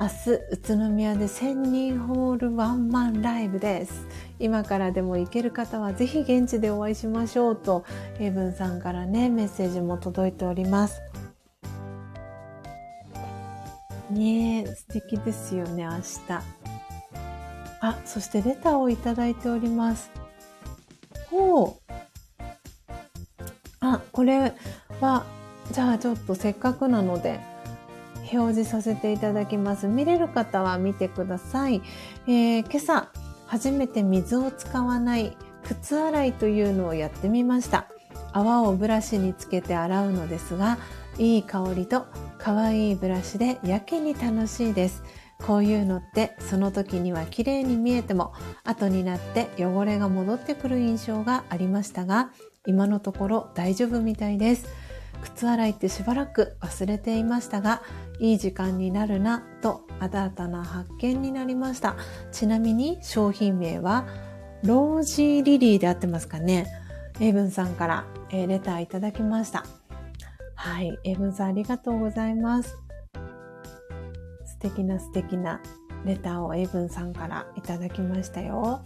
[0.00, 4.06] 明日、宇都宮で1000人ホールワンマンライブです。
[4.38, 7.84] 今からでも行ける方はぜひ現地でお会いしましょうと、
[8.20, 11.00] エイブンさんからね、メッセージも届いております。
[14.10, 16.58] ねえ、素敵ですよね、明日。
[17.80, 20.10] あ、そしてレターをいただいております。
[21.28, 21.92] ほう。
[23.80, 24.54] あ、これ
[25.00, 25.24] は、
[25.72, 27.40] じゃあちょっとせっかくなので、
[28.32, 29.86] 表示させていただきます。
[29.86, 31.82] 見れる方は見てください。
[32.26, 33.08] えー、今朝、
[33.46, 37.86] 初めて水を使わない靴洗いというのをやってみました。
[38.32, 40.78] 泡をブラシにつけて洗うのですが、
[41.18, 42.06] いい香りと
[42.38, 45.02] 可愛いブラシでやけに楽しいです。
[45.44, 48.32] こういうのってその時には綺麗に見えても
[48.64, 52.32] 後になって汚れが戻ってくる印象がありましたが
[52.66, 54.66] 今のところ大丈夫みたいです。
[55.22, 57.82] 靴洗いってしばらく忘れていましたが
[58.20, 61.96] いい時間になるなと新たな発見になりました。
[62.32, 64.06] ちなみに商品名は
[64.64, 66.66] ロージーリリーで合ってますかね。
[67.20, 69.64] エイブンさんから、えレターいただきました。
[70.54, 70.98] はい。
[71.04, 72.76] エイブンさんありがとうございます。
[74.44, 75.60] 素敵な素敵な
[76.04, 78.82] レターをエイブンさんからいただきましたよ。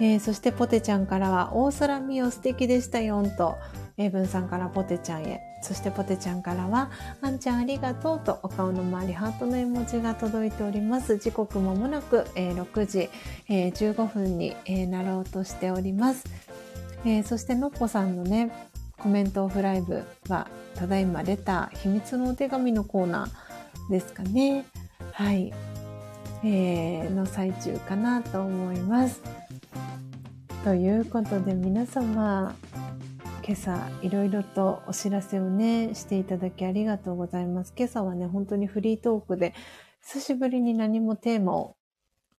[0.00, 3.56] えー、そしてポテちゃんからは、大空ミオ素敵でしたよんと、
[3.96, 6.90] エイブンさんからポテちゃんへ、そしてポテちゃんからは、
[7.20, 11.18] あんちゃんありがとうとお顔の周りハートの絵文字が届いております。
[11.18, 13.10] 時刻ももなく、えー、6時、
[13.48, 16.24] えー、15分に、えー、なろうとしております。
[17.04, 18.50] えー、そしてのっぽさんのね、
[18.98, 24.64] コメントオフライブは、ただいまレター、秘密のお手紙のコーナーですかね。
[25.12, 25.52] はい。
[26.44, 29.20] えー、の最中かなと思います。
[30.64, 32.54] ということで皆様、
[33.48, 37.72] 今朝いろいろとお知らせをね、していただきありがとうございます。
[37.74, 39.54] 今朝はね、本当にフリートークで、
[40.02, 41.76] 久しぶりに何もテーマを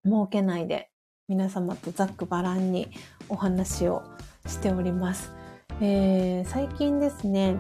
[0.04, 0.90] 設けないで、
[1.26, 2.90] 皆様とざっくばらんに
[3.30, 4.02] お話を
[4.46, 5.32] しております。
[5.80, 7.56] えー、最近ですね、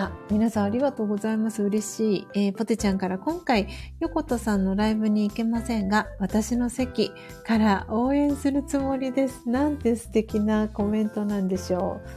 [0.00, 1.62] あ、皆さんありがとうございます。
[1.62, 2.26] 嬉しい。
[2.34, 3.66] えー、ポテちゃんから今回、
[3.98, 7.10] 横田さんのライブに行けませんが、私の席
[7.44, 9.48] から応援するつもりです。
[9.48, 12.08] なんて素敵なコメントなんでしょう。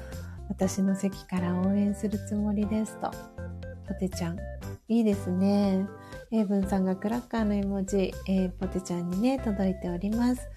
[0.49, 3.09] 私の席から応援するつもりですと。
[3.87, 4.37] ポテちゃん、
[4.87, 5.87] いいですね。
[6.29, 10.47] エイブンさんがクラッカーの絵文字、えー、ポテちゃんにね、届いております。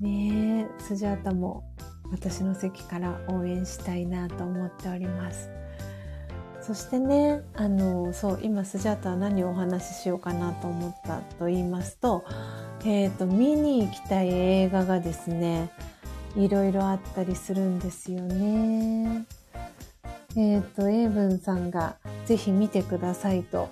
[0.00, 1.64] ねえ、スジャータも
[2.10, 5.50] 私の席から応援したいなと思っております。
[6.60, 12.24] そしてね、あの、そう、今スジャータは何をお話ししようかなと思ったと言いますと、
[12.84, 15.70] え、ー、と、見に行きたい映画がですね、
[16.36, 19.24] いろいろあったりするんですよね。
[20.36, 23.70] えっ、ー、と、エイブンさんがぜひ見てくださいと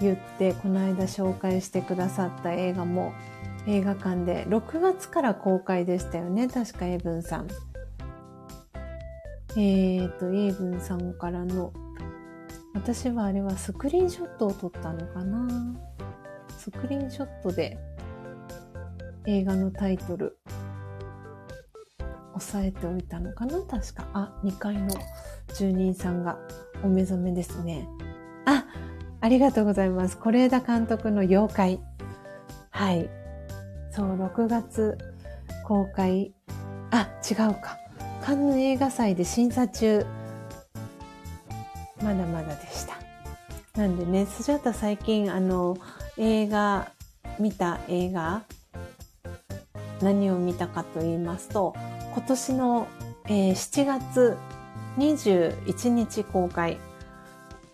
[0.00, 3.12] 言って、この間紹介してくださった映画も
[3.66, 6.48] 映画館で6月から公開でしたよね。
[6.48, 7.48] 確かエイブンさん。
[9.60, 11.72] えっ、ー、と、イーブンさんからの、
[12.74, 15.48] 私はあれはスクリーンショットを撮ったのかな
[16.56, 17.76] スクリーンショットで
[19.26, 20.38] 映画のタイトル
[22.36, 24.06] 押さえておいたのかな確か。
[24.12, 24.94] あ、2階の
[25.56, 26.38] 住人さんが
[26.84, 27.88] お目覚めですね。
[28.46, 28.64] あ、
[29.20, 30.16] ありがとうございます。
[30.22, 31.80] 是枝監督の妖怪。
[32.70, 33.10] はい。
[33.90, 34.96] そう、6月
[35.66, 36.32] 公開。
[36.92, 37.87] あ、違うか。
[38.28, 40.04] カンヌ映画祭で審査中。
[42.02, 42.98] まだまだでした。
[43.80, 45.78] なんでね、スジャータ最近、あの、
[46.18, 46.92] 映画、
[47.38, 48.42] 見た映画、
[50.02, 51.74] 何を見たかと言いますと、
[52.12, 52.88] 今年の、
[53.28, 54.36] えー、7月
[54.98, 56.76] 21日公開、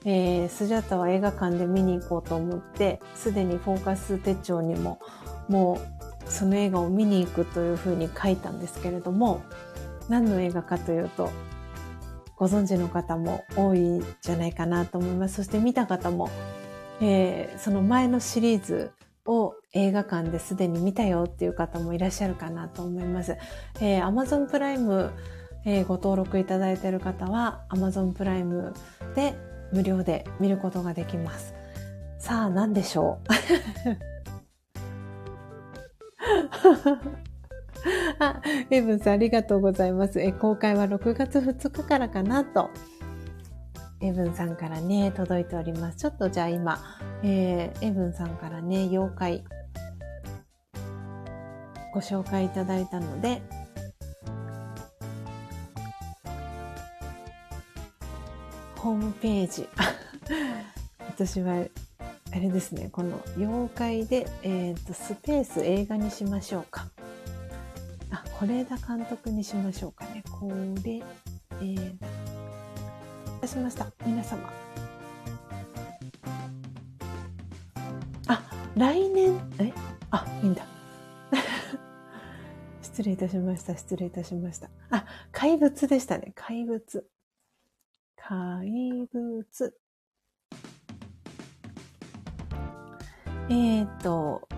[0.04, 5.00] えー、スジャタは映画館で見に行こうと思って、すでにフォーカス手帳にも、
[5.48, 5.80] も
[6.28, 9.42] うその映画を見に行くというふうに書いたんですけれども、
[10.08, 11.30] 何の映画かというと、
[12.36, 15.36] ご存知の方も多いんじゃないかなと思います。
[15.36, 16.30] そして見た方も、
[17.00, 18.90] えー、その前のシリーズ
[19.26, 23.36] を映画館ですでに見たよっていう方もいらっしゃるかなと思います。
[23.80, 25.12] えー、Amazon プライム、
[25.64, 28.74] えー、ご登録いただいている方は Amazon プライム
[29.14, 29.34] で
[29.72, 31.54] 無料で見ることができます。
[32.18, 33.18] さあ何でしょ
[37.26, 37.28] う？
[38.18, 38.40] あ、
[38.70, 40.20] エブンさんありがとうございます。
[40.20, 42.70] え、公開は6月2日からかなと、
[44.00, 45.98] エブンさんからね、届いております。
[45.98, 46.78] ちょっとじゃあ今、
[47.22, 49.44] えー、エブンさんからね、妖怪、
[51.92, 53.42] ご紹介いただいたので、
[58.76, 59.68] ホームページ。
[61.08, 61.64] 私は
[62.32, 66.88] あれですね、この妖怪で、えっ、と、スペース映画にしましょうか。
[68.14, 70.22] あ、是枝監督にしましょうかね。
[70.30, 70.48] こ
[70.84, 71.02] れ、
[71.60, 72.08] 映画。
[73.40, 73.90] 出しました。
[74.06, 74.52] 皆様。
[78.28, 78.42] あ、
[78.76, 79.72] 来年、え？
[80.12, 80.64] あ、いいんだ。
[82.82, 83.76] 失礼いたしました。
[83.76, 84.70] 失礼いたしました。
[84.90, 86.30] あ、怪物でしたね。
[86.36, 87.04] 怪物。
[88.14, 89.80] 怪物。
[93.48, 94.48] えっ、ー、と、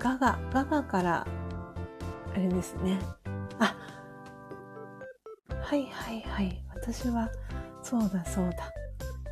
[0.00, 1.26] ガガ、ガガから、
[2.34, 2.98] あれですね。
[3.58, 3.76] あ、
[5.62, 6.62] はいはいはい。
[6.74, 7.30] 私は、
[7.82, 8.72] そうだそうだ。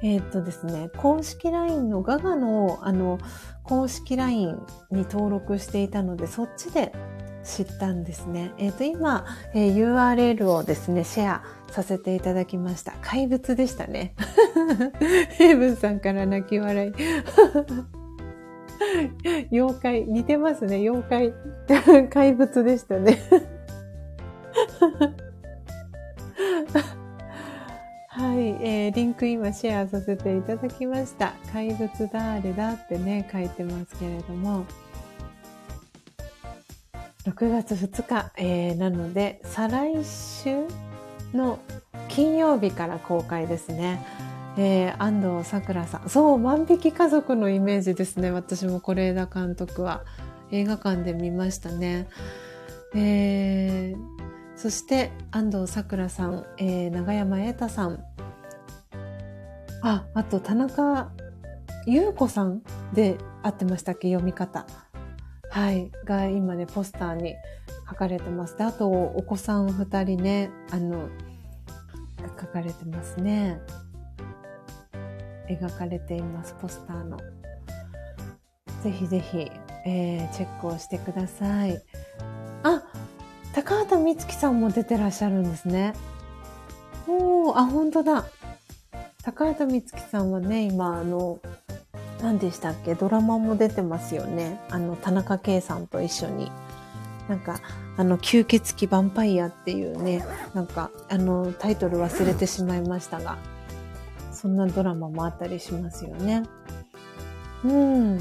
[0.02, 3.18] えっ、とですね、公式 LINE のガガの、あの、
[3.64, 4.58] 公式 LINE
[4.90, 6.92] に登録していたので、そっちで
[7.44, 8.52] 知ったんですね。
[8.58, 9.24] えっ、と、今、
[9.54, 12.92] えー、URL をですね、シェアさせていただきました。
[13.00, 14.14] 怪物でしたね。
[15.38, 16.92] ヘイブンさんから泣き笑い。
[19.50, 20.76] 妖怪、似てますね。
[20.76, 21.32] 妖怪。
[22.08, 23.18] 怪物でしたね。
[28.08, 31.32] はい、えー、リンク今シェアさせていただきました。
[31.52, 34.66] 怪物誰だってね、書いてますけれども。
[37.24, 40.66] 6月2日、えー、なので、再来週
[41.32, 41.58] の
[42.08, 44.04] 金曜日から公開ですね。
[44.56, 46.08] えー、安藤サクラさん。
[46.08, 48.30] そう、万引き家族のイメージですね。
[48.30, 50.04] 私も是枝監督は
[50.50, 52.08] 映画館で見ましたね。
[52.94, 53.98] えー、
[54.56, 58.04] そして安藤サクラさん、えー、長山瑛太さん。
[59.82, 61.10] あ、あと田中
[61.86, 62.62] 優子さん
[62.92, 64.08] で合ってましたっけ？
[64.08, 64.66] 読み方。
[65.50, 67.34] はい、が今ね、ポスターに
[67.88, 68.56] 書かれてます。
[68.56, 71.08] で、あと、お子さん二人ね、あの、
[72.40, 73.60] 書かれてますね。
[75.56, 77.18] 描かれています、ポスターの。
[78.82, 79.50] ぜひぜひ、
[79.86, 81.80] えー、チェックをしてください。
[82.62, 82.82] あ、
[83.54, 85.94] 高畑充希さんも出てらっしゃるんですね。
[87.06, 88.24] おー、あ、本当だ。
[89.22, 91.38] 高畑充希さんはね、今、あの、
[92.20, 92.94] 何でしたっけ？
[92.94, 94.60] ドラマも出てますよね。
[94.70, 96.50] あの、田中圭さんと一緒に。
[97.28, 97.60] なんか、
[97.96, 100.24] あの、吸血鬼ヴァンパイアっていうね、
[100.54, 103.38] なんか、あの、タイトル忘れてしまいましたが、
[104.42, 106.42] そんなドラマもあったりしますよね。
[107.64, 108.20] うん。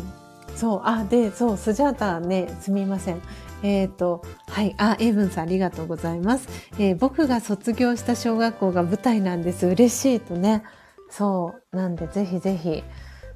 [0.55, 3.21] そう、あ、で、そう、スジャータね、すみません。
[3.63, 6.47] えっ、ー、と、はい、あ、エイブンさんありがとうございます。
[6.77, 9.65] えー、僕が卒業した小学校が舞台なんです。
[9.65, 10.63] 嬉しいとね。
[11.09, 12.83] そう、なんでぜひぜひ、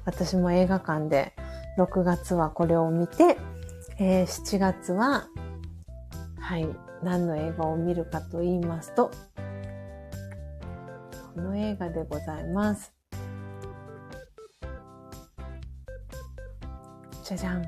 [0.04, 1.32] 私も映画館で
[1.78, 3.36] 6月はこれを見て、
[3.98, 5.26] えー、7月は、
[6.38, 6.68] はい、
[7.02, 9.10] 何の映画を見るかと言いますと、
[11.36, 12.94] この映画でございます。
[17.22, 17.62] じゃじゃん。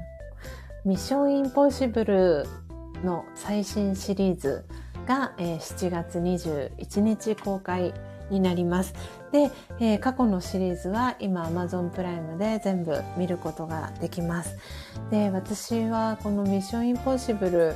[0.86, 2.46] ミッションインポッシブル
[3.04, 4.64] の最新シリーズ
[5.06, 7.92] が、えー、7月21日公開
[8.30, 8.94] になります。
[9.32, 9.50] で、
[9.80, 14.56] えー、過去のシリーズは今 Amazon プライムで全部見ることができます。
[15.10, 17.74] で、私はこのミッションインポッシブル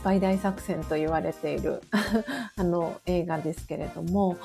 [0.00, 1.82] スパイ大作戦と言われている
[2.56, 4.38] あの映画ですけれども、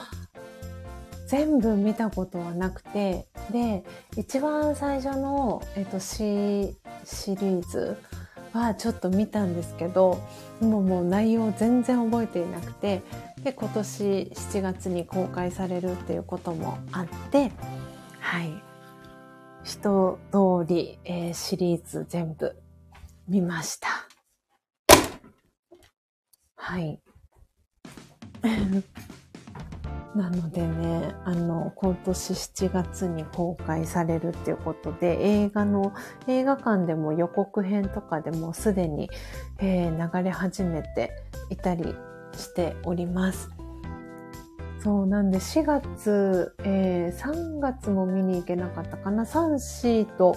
[1.27, 3.85] 全部見たことはなくて、で、
[4.17, 6.75] 一番最初の、えっと、シ
[7.05, 7.97] シリーズ
[8.51, 10.19] はちょっと見たんですけど、
[10.59, 13.01] もうもう内容全然覚えていなくて、
[13.41, 14.03] で今年
[14.35, 17.49] 7月に公開されるっていうこともあって
[18.19, 18.61] はい。
[19.63, 22.57] 一通り、えー、シリーズ全部
[23.29, 23.87] 見ました。
[26.65, 26.99] はい
[30.15, 35.93] なのでね、あの、今年7月に公開されるっていうことで、映画の、
[36.25, 39.09] 映画館でも予告編とかでもすでに、
[39.59, 41.11] えー、流れ始めて
[41.49, 41.95] いたり
[42.31, 43.49] しております。
[44.79, 49.23] そうなんで4月、えー、3月も見に行けなかったかな。
[49.23, 50.35] 3、4と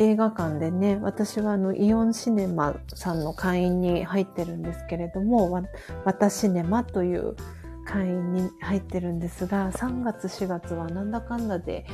[0.00, 7.36] 映画館でね、私はあのイオンシネマさんの会員に入ってるんですけれども、わ、たシネマという
[7.84, 11.84] 会員に入ってるんですが、3月4月はなんだかんだで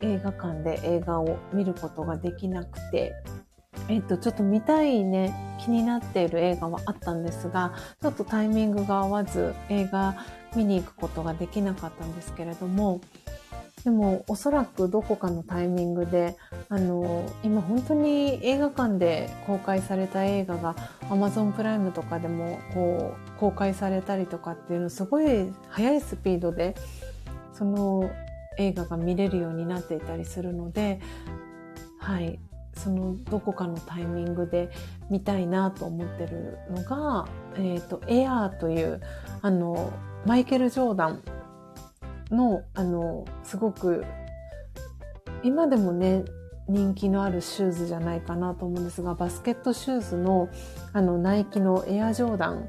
[0.00, 3.14] 映画館で映画を見ることができなくて、
[3.88, 5.32] えっと、ちょっと見たいね、
[5.64, 10.16] 気になっている映画はあったんですが、ちょっとタイミングが合わず映画
[10.56, 13.00] 見に行くことができなかったんですけれども、
[13.88, 16.36] でもおそらくどこかのタイミングで、
[16.68, 20.74] あの、今本当に映画館で公開された映画が
[21.08, 26.74] Amazon プライムとかでもこう公開されたりとかっていうのすごい速いスピードで、
[27.54, 28.10] その
[28.58, 31.00] 映画が見れるようになっていたりするので、
[31.98, 32.38] はい、
[32.74, 34.68] そのどこかのタイミングで
[35.08, 39.00] 見たいなと思ってるのが、えっ、ー、と、エアーという、
[39.40, 39.94] あの、
[40.26, 41.22] マイケル・ジョーダン
[42.30, 44.04] の、あの、すごく、
[45.42, 46.24] 今でもね、
[46.68, 50.48] 人気のあるシューズじゃないかなと思うんですが、バスケットシューズの、
[50.92, 52.68] あの、ナイキのエアジョーダン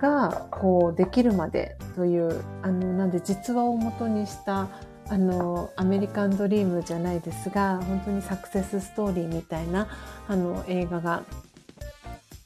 [0.00, 4.68] が、こう、できるまでという、あの、なんで実話を元にした、
[5.08, 9.86] あの、アメリカンドリームじゃないですが、本当にサクセスストーリーみたいな、
[10.26, 11.22] あの、映画が、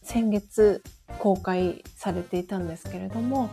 [0.03, 0.83] 先月
[1.19, 3.49] 公開されていたんですけれども、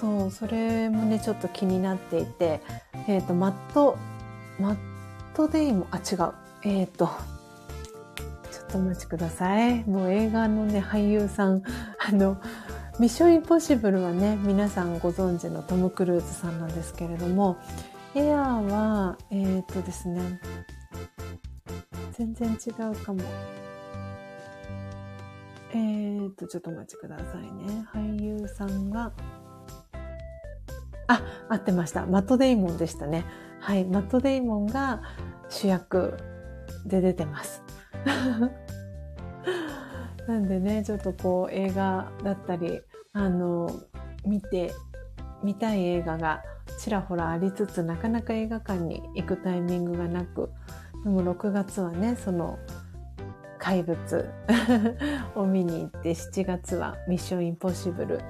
[0.00, 2.62] そう、それもね、ちょっと気になっていて、
[3.06, 3.98] えっ、ー、と、マット、
[4.58, 4.76] マッ
[5.34, 6.32] トデイも、あ、違う。
[6.62, 7.06] えっ、ー、と、
[8.50, 9.84] ちょっとお待ちください。
[9.84, 11.62] もう映画のね、俳優さん、
[12.00, 12.40] あの、
[12.98, 17.58] ミッションインポッシブルはね、皆さんご存知のトム・クルーズさんなんですけれども、
[18.14, 20.40] エアーは、えっ、ー、とですね、
[22.12, 23.20] 全然違うかも。
[25.72, 27.86] えーと、ちょっとお待ちくださいね。
[27.92, 29.12] 俳優さんが、
[31.12, 32.06] あ、合ってました。
[32.06, 33.24] マット・デイモンでしたね。
[33.58, 35.02] はい、マット・デイモンが
[35.48, 36.16] 主役
[36.86, 37.64] で出てます。
[40.28, 42.80] なんでね、ちょっとこう映画だったり、
[43.12, 43.68] あの、
[44.24, 44.72] 見て、
[45.42, 46.42] 見たい映画が
[46.78, 50.50] ちらほらありつつ、なかなか映画館に行くタイミングがなく、
[51.04, 52.58] でも6月はね、その、
[53.58, 54.30] 怪物
[55.36, 58.20] を見に行って、7月はミッションインポッシブル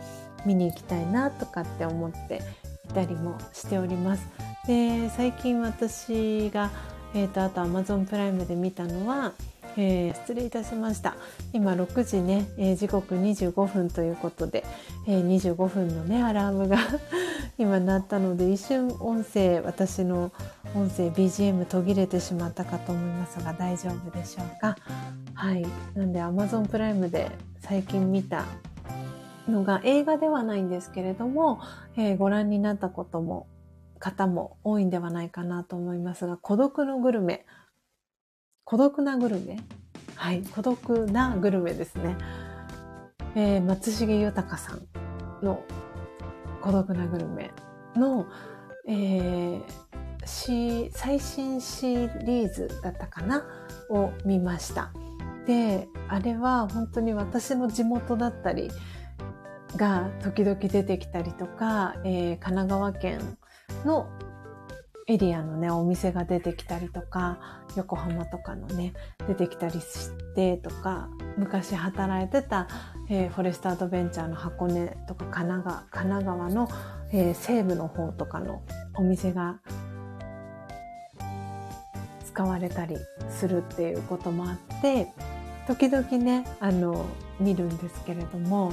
[0.44, 2.42] 見に行きたいなとかって思って
[2.92, 4.26] たりもしております。
[4.66, 6.70] で、最近私が
[7.14, 9.32] えーと、あと Amazon プライムで見たのは、
[9.76, 11.16] えー、失礼いたしました。
[11.52, 14.64] 今6時ね、えー、時刻25分ということで、
[15.08, 16.78] えー、25分のねアラームが
[17.58, 20.30] 今鳴ったので一瞬音声私の
[20.74, 24.76] 音声 BGM 途切れてしまったかと思いますが大丈夫でしょうか？
[25.34, 25.66] はい。
[25.96, 28.44] なんで Amazon プライムで最近見た
[29.50, 31.60] のが映画ではないんですけれども、
[31.96, 33.46] えー、ご覧になったことも
[33.98, 37.44] 方も多いんではないかなと思いますが、孤独のグルメ。
[38.64, 39.58] 孤独なグルメ？
[40.14, 42.16] はい、孤独なグルメですね。
[43.34, 44.86] えー、松重豊さん
[45.44, 45.62] の
[46.62, 47.50] 孤独なグルメ
[47.96, 48.26] の、
[48.88, 51.94] えー、最新シ
[52.24, 53.44] リーズだったかな？
[53.90, 54.92] を見ました。
[55.46, 58.70] で、あれは本当に私の地元だったり
[59.76, 63.38] が時々出てきたりとか、えー、神奈川県
[63.84, 64.08] の
[65.06, 67.40] エリアのね、お店が出てきたりとか、
[67.76, 68.92] 横浜とかのね、
[69.26, 72.68] 出てきたりしてとか、昔働いてた、
[73.08, 76.68] えー、フォレストアドベンチャーの箱根とか神奈川神奈川の、
[77.12, 78.62] えー、西部の方とかの
[78.94, 79.58] お店が
[82.24, 82.96] 使われたり
[83.28, 85.08] するっていうこともあって、
[85.66, 87.04] 時々ね、あの、
[87.40, 88.72] 見るんですけれども、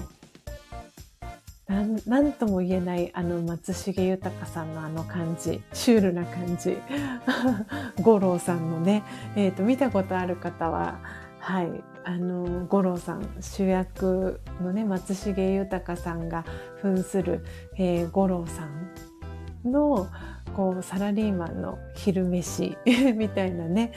[1.68, 6.78] なんなんとも言えないあの松重豊さんのあの感じシュールな感じ。
[8.02, 9.04] 五郎さんのね、
[9.36, 11.00] えーと、見たことある方は
[11.40, 11.84] はい。
[12.06, 16.46] あの五郎さん主役のね松重豊さんが
[16.82, 17.44] 扮する、
[17.78, 20.08] えー、五郎さんの
[20.56, 22.78] こうサラリーマンの昼飯
[23.18, 23.92] みたいなね。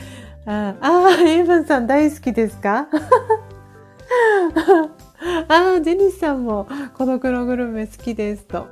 [0.45, 2.89] ああエイブンさん大好きですか？
[5.49, 8.67] ああ、ジェニスさんも孤独のグルメ好きですと。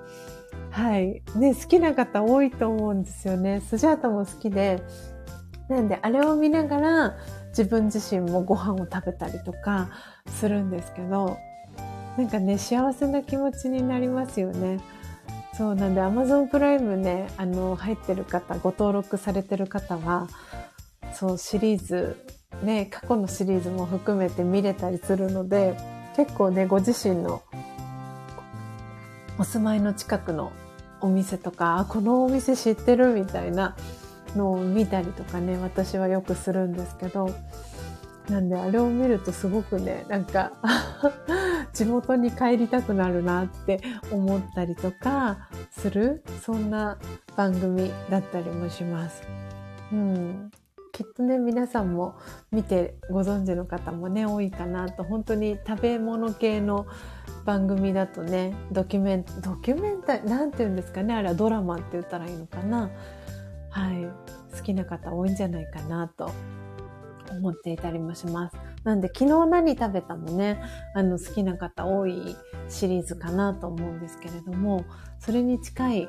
[0.71, 1.23] はい。
[1.37, 3.61] ね、好きな方多いと思うんですよね。
[3.61, 4.83] スジャータも好きで。
[5.69, 7.17] なんで、あれを見ながら
[7.49, 9.91] 自分自身もご飯を食べたりとか
[10.27, 11.39] するんですけど、
[12.17, 14.81] なんかね、幸せな気持ちになりますよね。
[15.55, 20.29] そうなんで、Amazon プライムね、あの、入ってる方、ご登録されてる方は、
[21.13, 22.17] そう、シリーズ、
[22.63, 25.77] ね、過去のシリーズも含めて見れたりするので、
[26.19, 27.45] 結構ね、ご自身の
[29.39, 30.51] お住まいの近くの
[31.01, 33.77] お店とか、このお店知ってるみたいな
[34.35, 37.31] のを見たりとかね、私はよくするんですけど、
[38.29, 40.55] なんであれを見るとすごくね、なんか
[41.73, 43.81] 地元に帰りたくなるなって
[44.11, 46.99] 思ったりとかする、そんな
[47.37, 49.23] 番組だったりもします。
[49.93, 50.51] うん。
[50.99, 52.17] きっとね皆さんも
[52.51, 55.05] 見てご存知の方もね多いかなと。
[55.05, 56.89] 本当に食べ物系の
[57.45, 62.91] 番組だとねドキュメンドキュメンタリーなんて言うんですかねあれはドラマって言ったらいいのかな。
[63.71, 64.09] はい。
[64.57, 66.33] 好きな方多いんじゃないかなと
[67.31, 68.57] 思っていたりもします。
[68.83, 70.61] なんで昨日何食べたもね、
[70.97, 72.37] あの好きな方多い
[72.69, 74.85] シリーズかなと思うんですけれども、
[75.21, 76.09] それに近い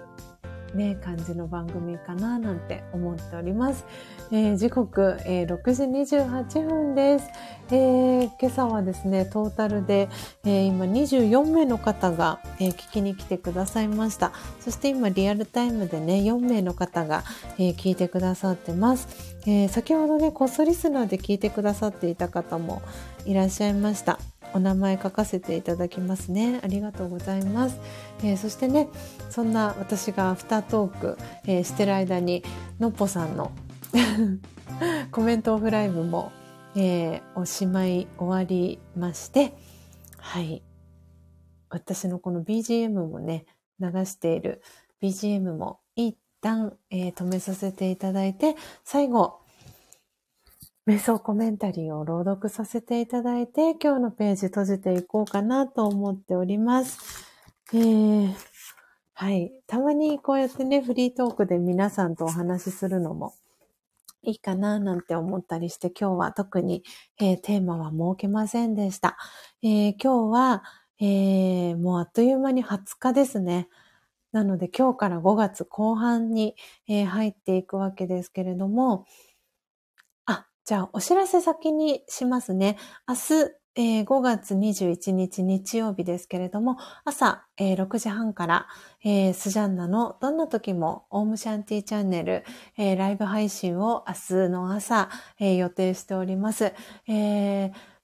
[0.74, 3.86] ね、感じの番組かななんて思っております。
[4.32, 5.84] えー、時刻、えー、6時
[6.18, 7.28] 28分です、
[7.72, 10.10] えー、今朝はですね、トータルで、
[10.46, 14.32] え今24名の方が、え聞きに来てくださいました。
[14.60, 17.24] そして今リアルタイムでね、4名の方が、
[17.58, 19.38] え聞いてくださってます。
[19.48, 22.82] え先ほどね、こっそリスナーで聞いてくださっていた方も
[23.26, 24.20] いらっしゃいました。
[24.54, 26.60] お名前書かせていただきますね。
[26.64, 27.80] ありがとうございます。
[28.24, 28.90] えー、そしてね、
[29.30, 32.44] そんな私がアフタートーク、えー、してる間に、
[32.80, 33.52] のっぽさんの
[35.12, 36.32] コメントオフライブも、
[36.76, 39.54] えー、おしまい終わりまして、
[40.18, 40.64] はい。
[41.70, 43.46] 私のこの BGM もね、
[43.80, 44.62] 流している
[45.02, 49.40] BGM も一旦、えー、止めさせていただいて、最後、
[50.90, 57.28] 瞑想コメンタリーを朗読させていただいて、今日のページ閉じていこうかなと思っております。
[57.74, 58.34] えー、
[59.14, 59.52] はい。
[59.68, 63.36] たまにこうやってね、フリートークで皆さんとお話しするのも
[64.24, 66.84] いいかななんて思ったりして、今日は特に、
[67.20, 69.16] えー、テーマは設けませんでした。
[69.62, 70.64] えー、今日は、
[71.00, 73.70] えー、もうあっという間に20日ですね。
[74.32, 76.56] なので今日から5月後半に、
[76.88, 79.06] え入っていくわけですけれども、
[80.70, 82.78] じゃあ、お知らせ先にしますね。
[83.08, 83.22] 明日、
[83.74, 88.68] えー、5月21日日曜日ですけれども、朝、えー、6時半から、
[89.04, 92.44] えー、スジャンナのどんな時もオームシャンティチャンネル、
[92.78, 95.10] えライブ配信を明日の朝、
[95.40, 96.72] 予定しております。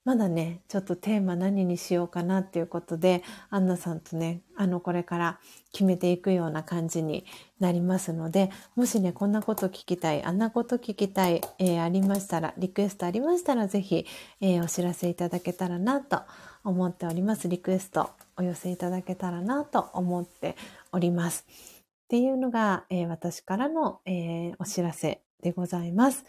[0.06, 5.40] まだね、ちょっとテーマ何にしようかなっていうことで、アンナさんとね、あの、これから
[5.72, 7.26] 決めていくような感じに
[7.60, 14.06] なりますので、もしね、こんなこと聞きたい、あんなこと聞きたい、えー、ありましたら、リクエストありましたら、ぜひ、
[14.42, 16.22] えー、お知らせいただけたらなと
[16.64, 17.50] 思っております。
[17.50, 20.56] リクエストお寄せいただけたらなと思って
[20.92, 21.48] おります。
[21.50, 26.26] っていうのが、えー、私からの、えお知らせでございます。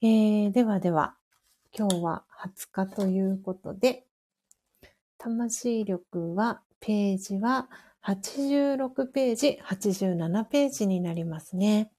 [0.00, 1.16] えではでは、
[1.76, 4.04] 今日は20日ということで、
[5.18, 7.68] 魂力は、ページは
[8.04, 11.90] 86ページ、87ページになりますね。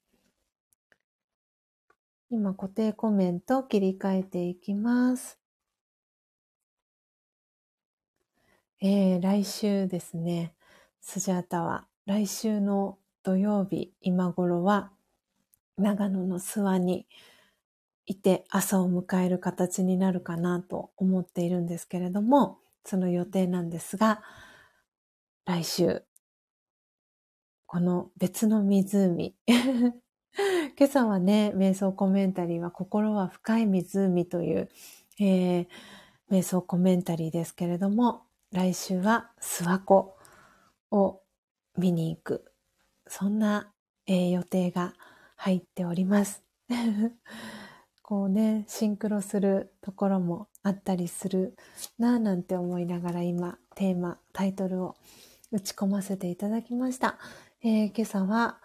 [2.29, 5.39] 今固定コメントを切り替えていきます。
[8.79, 10.53] えー、来週ですね、
[11.01, 14.91] スジャータは来週の土曜日今頃は
[15.77, 17.07] 長野の諏訪に
[18.05, 24.21] いて朝を迎える形になるかなと思っているんですけれども、その予定なんですが、
[25.45, 26.03] 来週、
[27.65, 29.35] この別の湖。
[29.47, 34.69] 今朝はね、瞑想コメンタリーは心は深い湖という、
[35.19, 35.67] えー、
[36.29, 40.17] 瞑想コメンタリーですけれども、来週は諏訪湖
[40.91, 41.21] を
[41.77, 42.51] 見に行く。
[43.07, 43.71] そんな、
[44.07, 44.93] えー、予定が
[45.35, 46.43] 入っております。
[48.07, 51.57] こうね、シンクロするところもあったりする
[51.97, 54.95] なぁなんて思いながら今、テーマ、タイトルを
[55.51, 57.17] 打ち込ませていただきました。
[57.63, 58.59] えー、今朝は、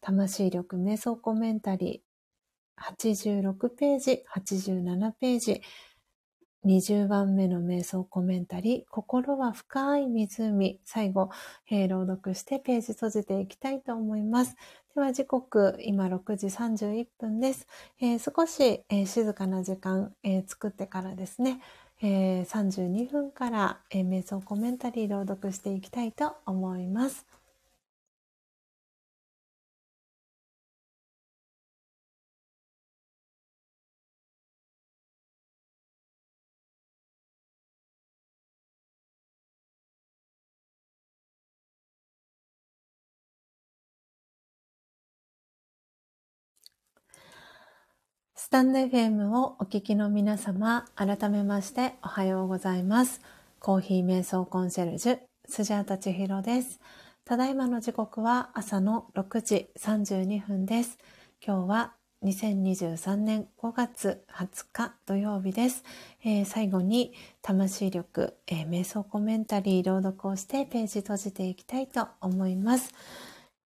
[0.00, 5.60] 魂力瞑想コメンタリー、86ページ、87ページ、
[6.66, 11.30] 20番目の瞑想コメンタリー、心は深い湖、最後、
[11.70, 14.56] えー、朗読してページ閉じていきたいと思います。
[14.96, 17.68] では時刻、今6時31分です。
[18.00, 21.60] えー、少し、えー、静かな時間、え、作ってからですね、
[22.02, 27.35] え32分から、え瞑想コメンタリー朗読していきたいと思います。
[48.46, 53.20] スタンド FM をお聞きの皆様、改めましておはようございます。
[53.58, 55.18] コーヒー瞑想コンシェルジュ、
[55.48, 56.78] スジャータチヒロです。
[57.24, 60.96] ただいまの時刻は朝の6時32分です。
[61.44, 65.82] 今日は2023年5月20日土曜日です。
[66.22, 72.94] えー、最後に魂力、えー、瞑想コメンタリー朗読をしてページ閉じていきたいと思います。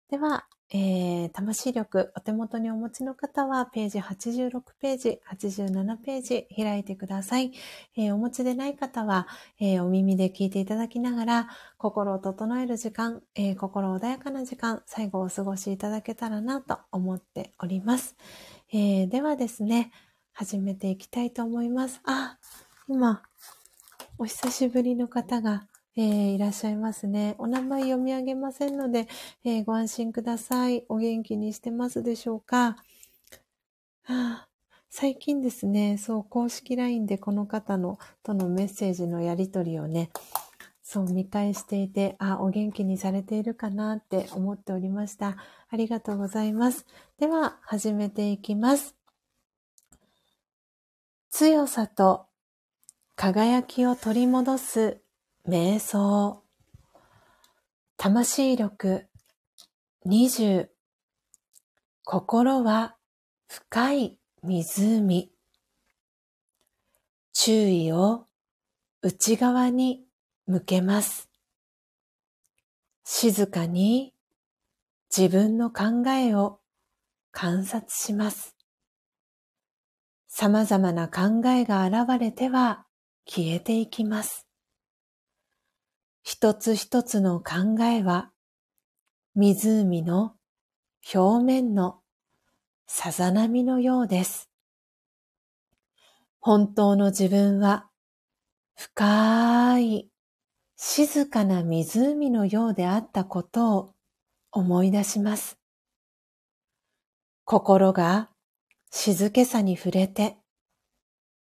[0.09, 7.53] では、えー、魂力お手元にお持ちの方はページ86ページ、87ページ開いてください。
[7.97, 9.27] えー、お持ちでない方は、
[9.59, 18.17] えー、お耳で聞いていただきながら心を整える時間、え心穏やかな時間、最後お過ごしいただけたらなと思っております。
[18.73, 19.91] えではですね、
[20.33, 22.01] 始めていきたいと思います。
[22.05, 22.39] あ、
[22.89, 23.23] 今、
[24.19, 27.35] お久しぶりの方がえー、いらっしゃいますね。
[27.39, 29.09] お名前読み上げませんので、
[29.45, 30.85] えー、ご安心ください。
[30.89, 32.77] お元気にしてますでしょうか、
[34.03, 34.49] はあ、
[34.89, 40.11] 最近ですね、そう、公式 LINE でこの方のとのメッセージのやりとりをね、
[40.83, 45.37] そう見返していて、あ、お元気にされているかなって思っておりました。
[45.69, 46.87] ありがとうございます。
[47.19, 48.97] では、始めていきます。
[51.31, 52.27] 強さと
[53.15, 55.01] 輝きを取り戻す
[55.49, 56.43] 瞑想。
[57.97, 59.07] 魂力
[60.05, 60.69] 20。
[62.05, 62.97] 心は
[63.49, 65.33] 深い湖。
[67.33, 68.27] 注意を
[69.01, 70.05] 内側に
[70.47, 71.31] 向けます。
[73.05, 74.13] 静かに
[75.17, 76.61] 自分の考えを
[77.33, 78.55] 観察します。
[80.29, 82.85] 様々な考えが現れては
[83.27, 84.50] 消えていきます。
[86.31, 88.31] 一つ一つの考えは
[89.35, 90.37] 湖の
[91.13, 92.03] 表面の
[92.87, 94.49] さざ波のようです。
[96.39, 97.89] 本当の自分は
[98.77, 100.09] 深い
[100.77, 103.95] 静かな湖のようであったことを
[104.53, 105.59] 思い出します。
[107.43, 108.31] 心が
[108.93, 110.37] 静けさに触れて、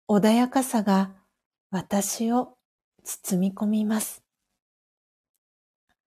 [0.07, 1.15] 穏やかさが
[1.71, 2.59] 私を
[3.03, 4.24] 包み込みます。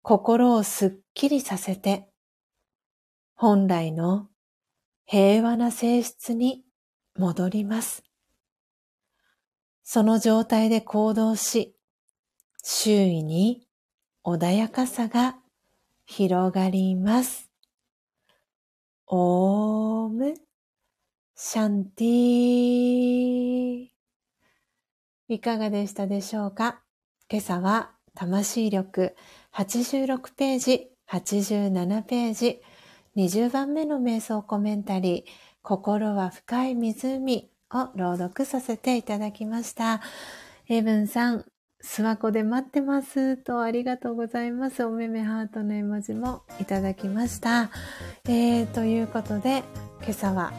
[0.02, 2.08] 心をすっきりさせて、
[3.34, 4.28] 本来の
[5.04, 6.64] 平和な性質に
[7.16, 8.02] 戻ります。
[9.82, 11.76] その状態で行動し、
[12.62, 13.66] 周囲に
[14.24, 15.36] 穏やかさが
[16.04, 17.50] 広がります。
[19.06, 20.34] オーム
[21.34, 23.88] シャンティー。
[25.28, 26.82] いかがでしたでしょうか？
[27.30, 29.14] 今朝は魂力
[29.54, 32.60] 86ページ、87ページ、
[33.16, 35.30] 20番目の瞑想コメンタリー、
[35.62, 40.00] 心は深い湖を朗読させていただきました。
[40.68, 41.44] エブンさん、
[41.82, 44.84] 諏訪湖で待ってますとありがとうございます。
[44.84, 47.70] おめめハートの絵文字もいただきました。
[48.26, 49.62] えー、ということで、
[50.02, 50.52] 今朝は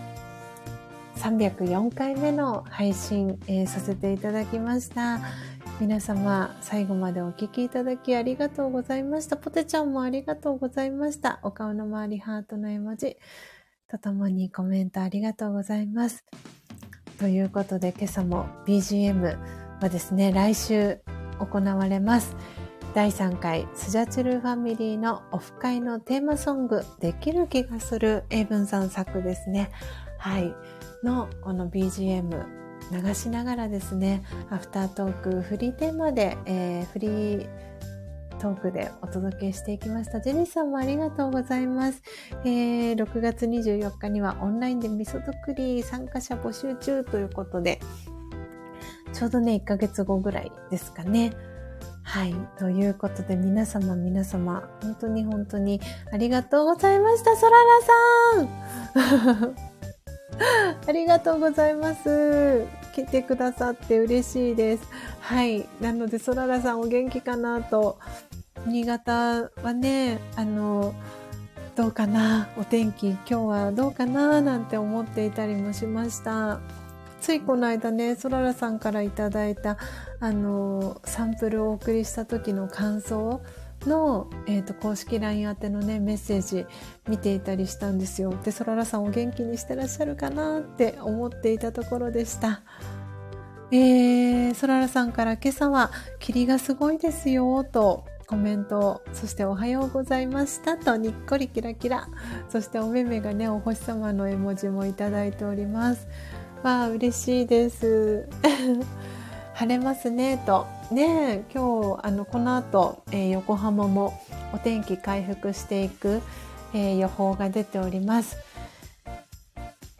[1.17, 5.19] 304回目の配信、えー、させていただきました。
[5.79, 9.37] 皆様、最後までお聴きいただきありがとうございました。
[9.37, 11.39] ポテちゃんもありがとうございました。
[11.41, 13.15] お顔の周りハートの絵文字
[13.89, 16.25] とともにコメントありがとうございます。
[17.17, 19.37] ということで今朝も BGM
[19.81, 20.99] はですね、来週
[21.39, 22.35] 行われます。
[22.93, 29.71] 第3回スジャチルファミリーのオフ会のテーマソング、できる気がする英文さん作ですね。
[30.17, 30.53] はい。
[31.03, 32.58] のこの BGM
[32.91, 37.47] 流しながらですね、アフタートークフリーテーマで、えー、フリー
[38.39, 40.21] トークでお届けしていきました。
[40.21, 42.01] ジェニーさんもありがとうございます。
[42.45, 47.79] えー、6月24日にはオンラインで味噌作り参加者募集中ということで、
[49.13, 51.33] ちょうどね、1ヶ月後ぐらいですかね。
[52.03, 52.33] はい。
[52.57, 55.79] ということで、皆様皆様、本当に本当に
[56.11, 58.47] ありがとうございました、ソララ
[59.35, 59.88] さん
[60.87, 62.65] ありがとうございます。
[62.93, 64.83] 来てくださって嬉しいです。
[65.19, 65.67] はい。
[65.79, 67.97] なので、ソララさんお元気かなと。
[68.65, 70.93] 新潟はね、あの、
[71.75, 76.59] どうかなお天気今日はどうかななんて思っていたりもしました。
[77.21, 79.77] ついこの間ね、ソララさんからいただいた、
[80.19, 83.41] あの、サンプルをお送りした時の感想
[83.85, 86.65] の、えーと、公式 LINE 宛てのね、メッセージ
[87.07, 88.33] 見ていたりしたんですよ。
[88.43, 92.61] で、ソララさんお元気にしてらっしゃるかなって思っていたところでした。
[93.71, 102.07] えー、ソララさんから今朝は霧がすごいですよとコメント、そしておはようございましたとにっこりキラキラ、
[102.49, 106.07] そしてお目目がね、お星様の絵文字もいただいております。
[106.63, 108.27] わあ、嬉しいです。
[109.59, 110.67] 晴れますね、と。
[110.89, 114.17] ね今日、あの、この後、えー、横浜も
[114.53, 116.21] お天気回復していく、
[116.73, 118.37] えー、予報が出ております。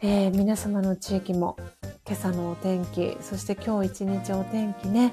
[0.00, 1.58] えー、皆様の地域も
[2.06, 5.12] 今朝のお天気、そして今日一日お天気ね、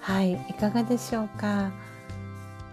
[0.00, 1.70] はい、いかがでしょうか。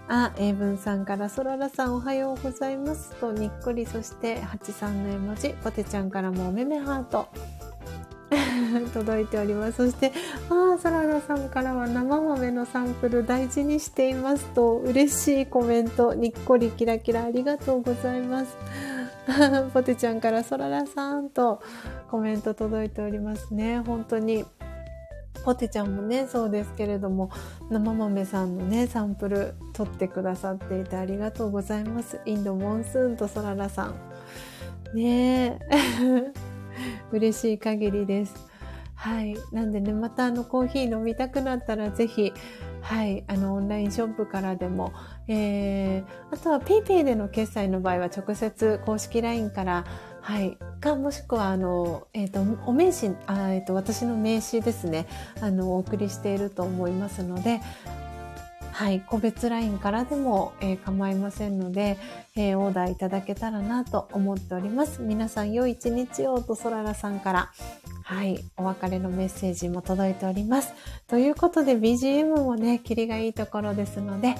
[0.07, 7.27] あ、英文さんから、そららさんおはようございますと、にっこり、そして、はちさんの絵文字、ポテちゃんからもおめめハート。
[8.93, 9.77] 届いております。
[9.77, 10.11] そして、
[10.49, 18.57] ああ、サラダさんからは生豆のサンプル大事にしていますと、嬉しいコメント、にっこりキラキラありがとうございます。
[19.73, 21.61] ポテちゃんからソララさんと
[22.09, 23.79] コメント届いておりますね。
[23.79, 24.45] 本当に
[25.43, 27.29] ポテちゃんもね、そうですけれども、
[27.69, 32.19] 生豆さんのね、サンプル取ってくださっていてありがとうございます。
[32.25, 33.93] インドモンスーンとソララさ
[34.93, 34.95] ん。
[34.95, 36.33] ねえ。
[37.11, 38.53] 嬉しい限りです。
[38.95, 39.35] はい。
[39.51, 42.31] なんでね、またあのコーヒー飲みたくなったらぜひ、
[42.81, 44.93] はい、あの、オンラインショップからでも、
[45.27, 49.85] えー、あとは PayPay での決済の場合は直接公式 LINE から、
[50.21, 55.05] はい、か、もしくは、あの、えっ、ー、と、お名刺、あえっ、ー、と、私の名刺ですね、
[55.41, 57.59] あの、お送りしていると思いますので、
[58.73, 61.97] はい、個別 LINE からでも、えー、構いませんので、
[62.35, 65.01] えー、オーダーいただけたらなと思っております。
[65.01, 67.51] 皆さん良い一日をとそららさんから、
[68.03, 70.73] はい、お別れのメッセージも届いております。
[71.07, 74.35] ということで BGM もね、キリがいいところですので、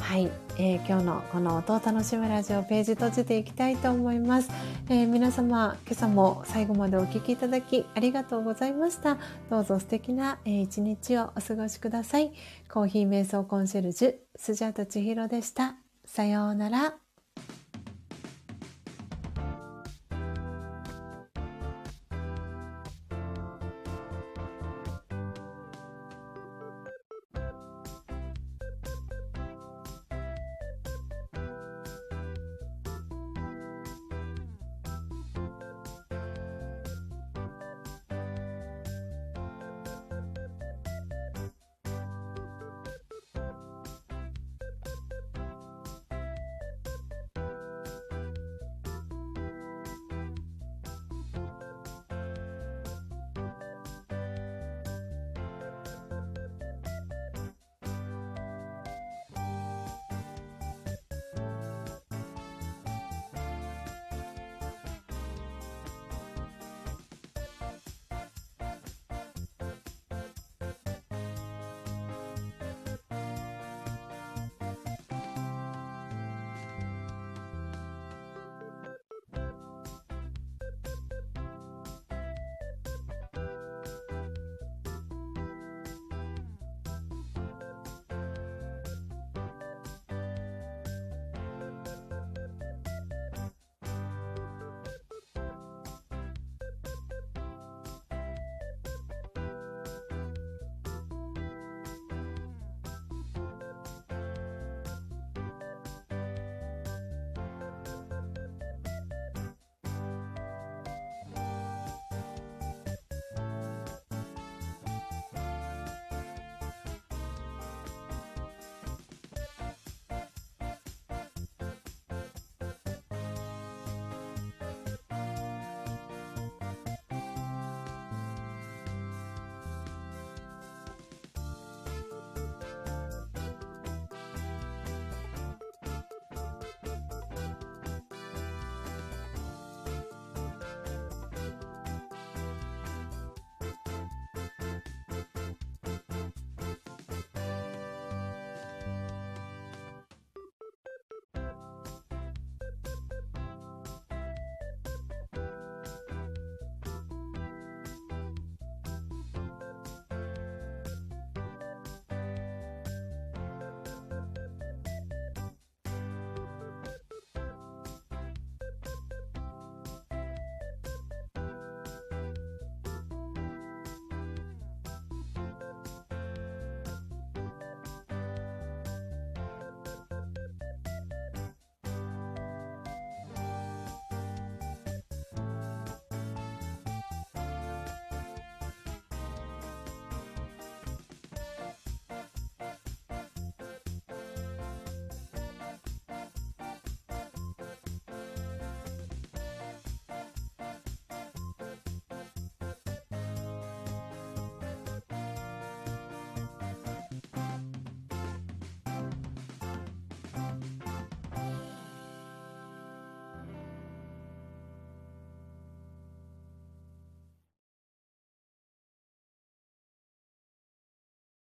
[0.00, 4.50] はい、えー、今日のこの音を楽しむラジオページ閉じていきたいと思います、
[4.88, 9.18] えー、皆様今朝も最後までお聞きいただきありがとうございました。
[9.50, 12.32] どうぞ素敵な、えー、一日をお過ごしください。
[12.70, 15.76] コーヒー瞑想コンシェルジュスジャータ千尋でした。
[16.04, 17.05] さようなら。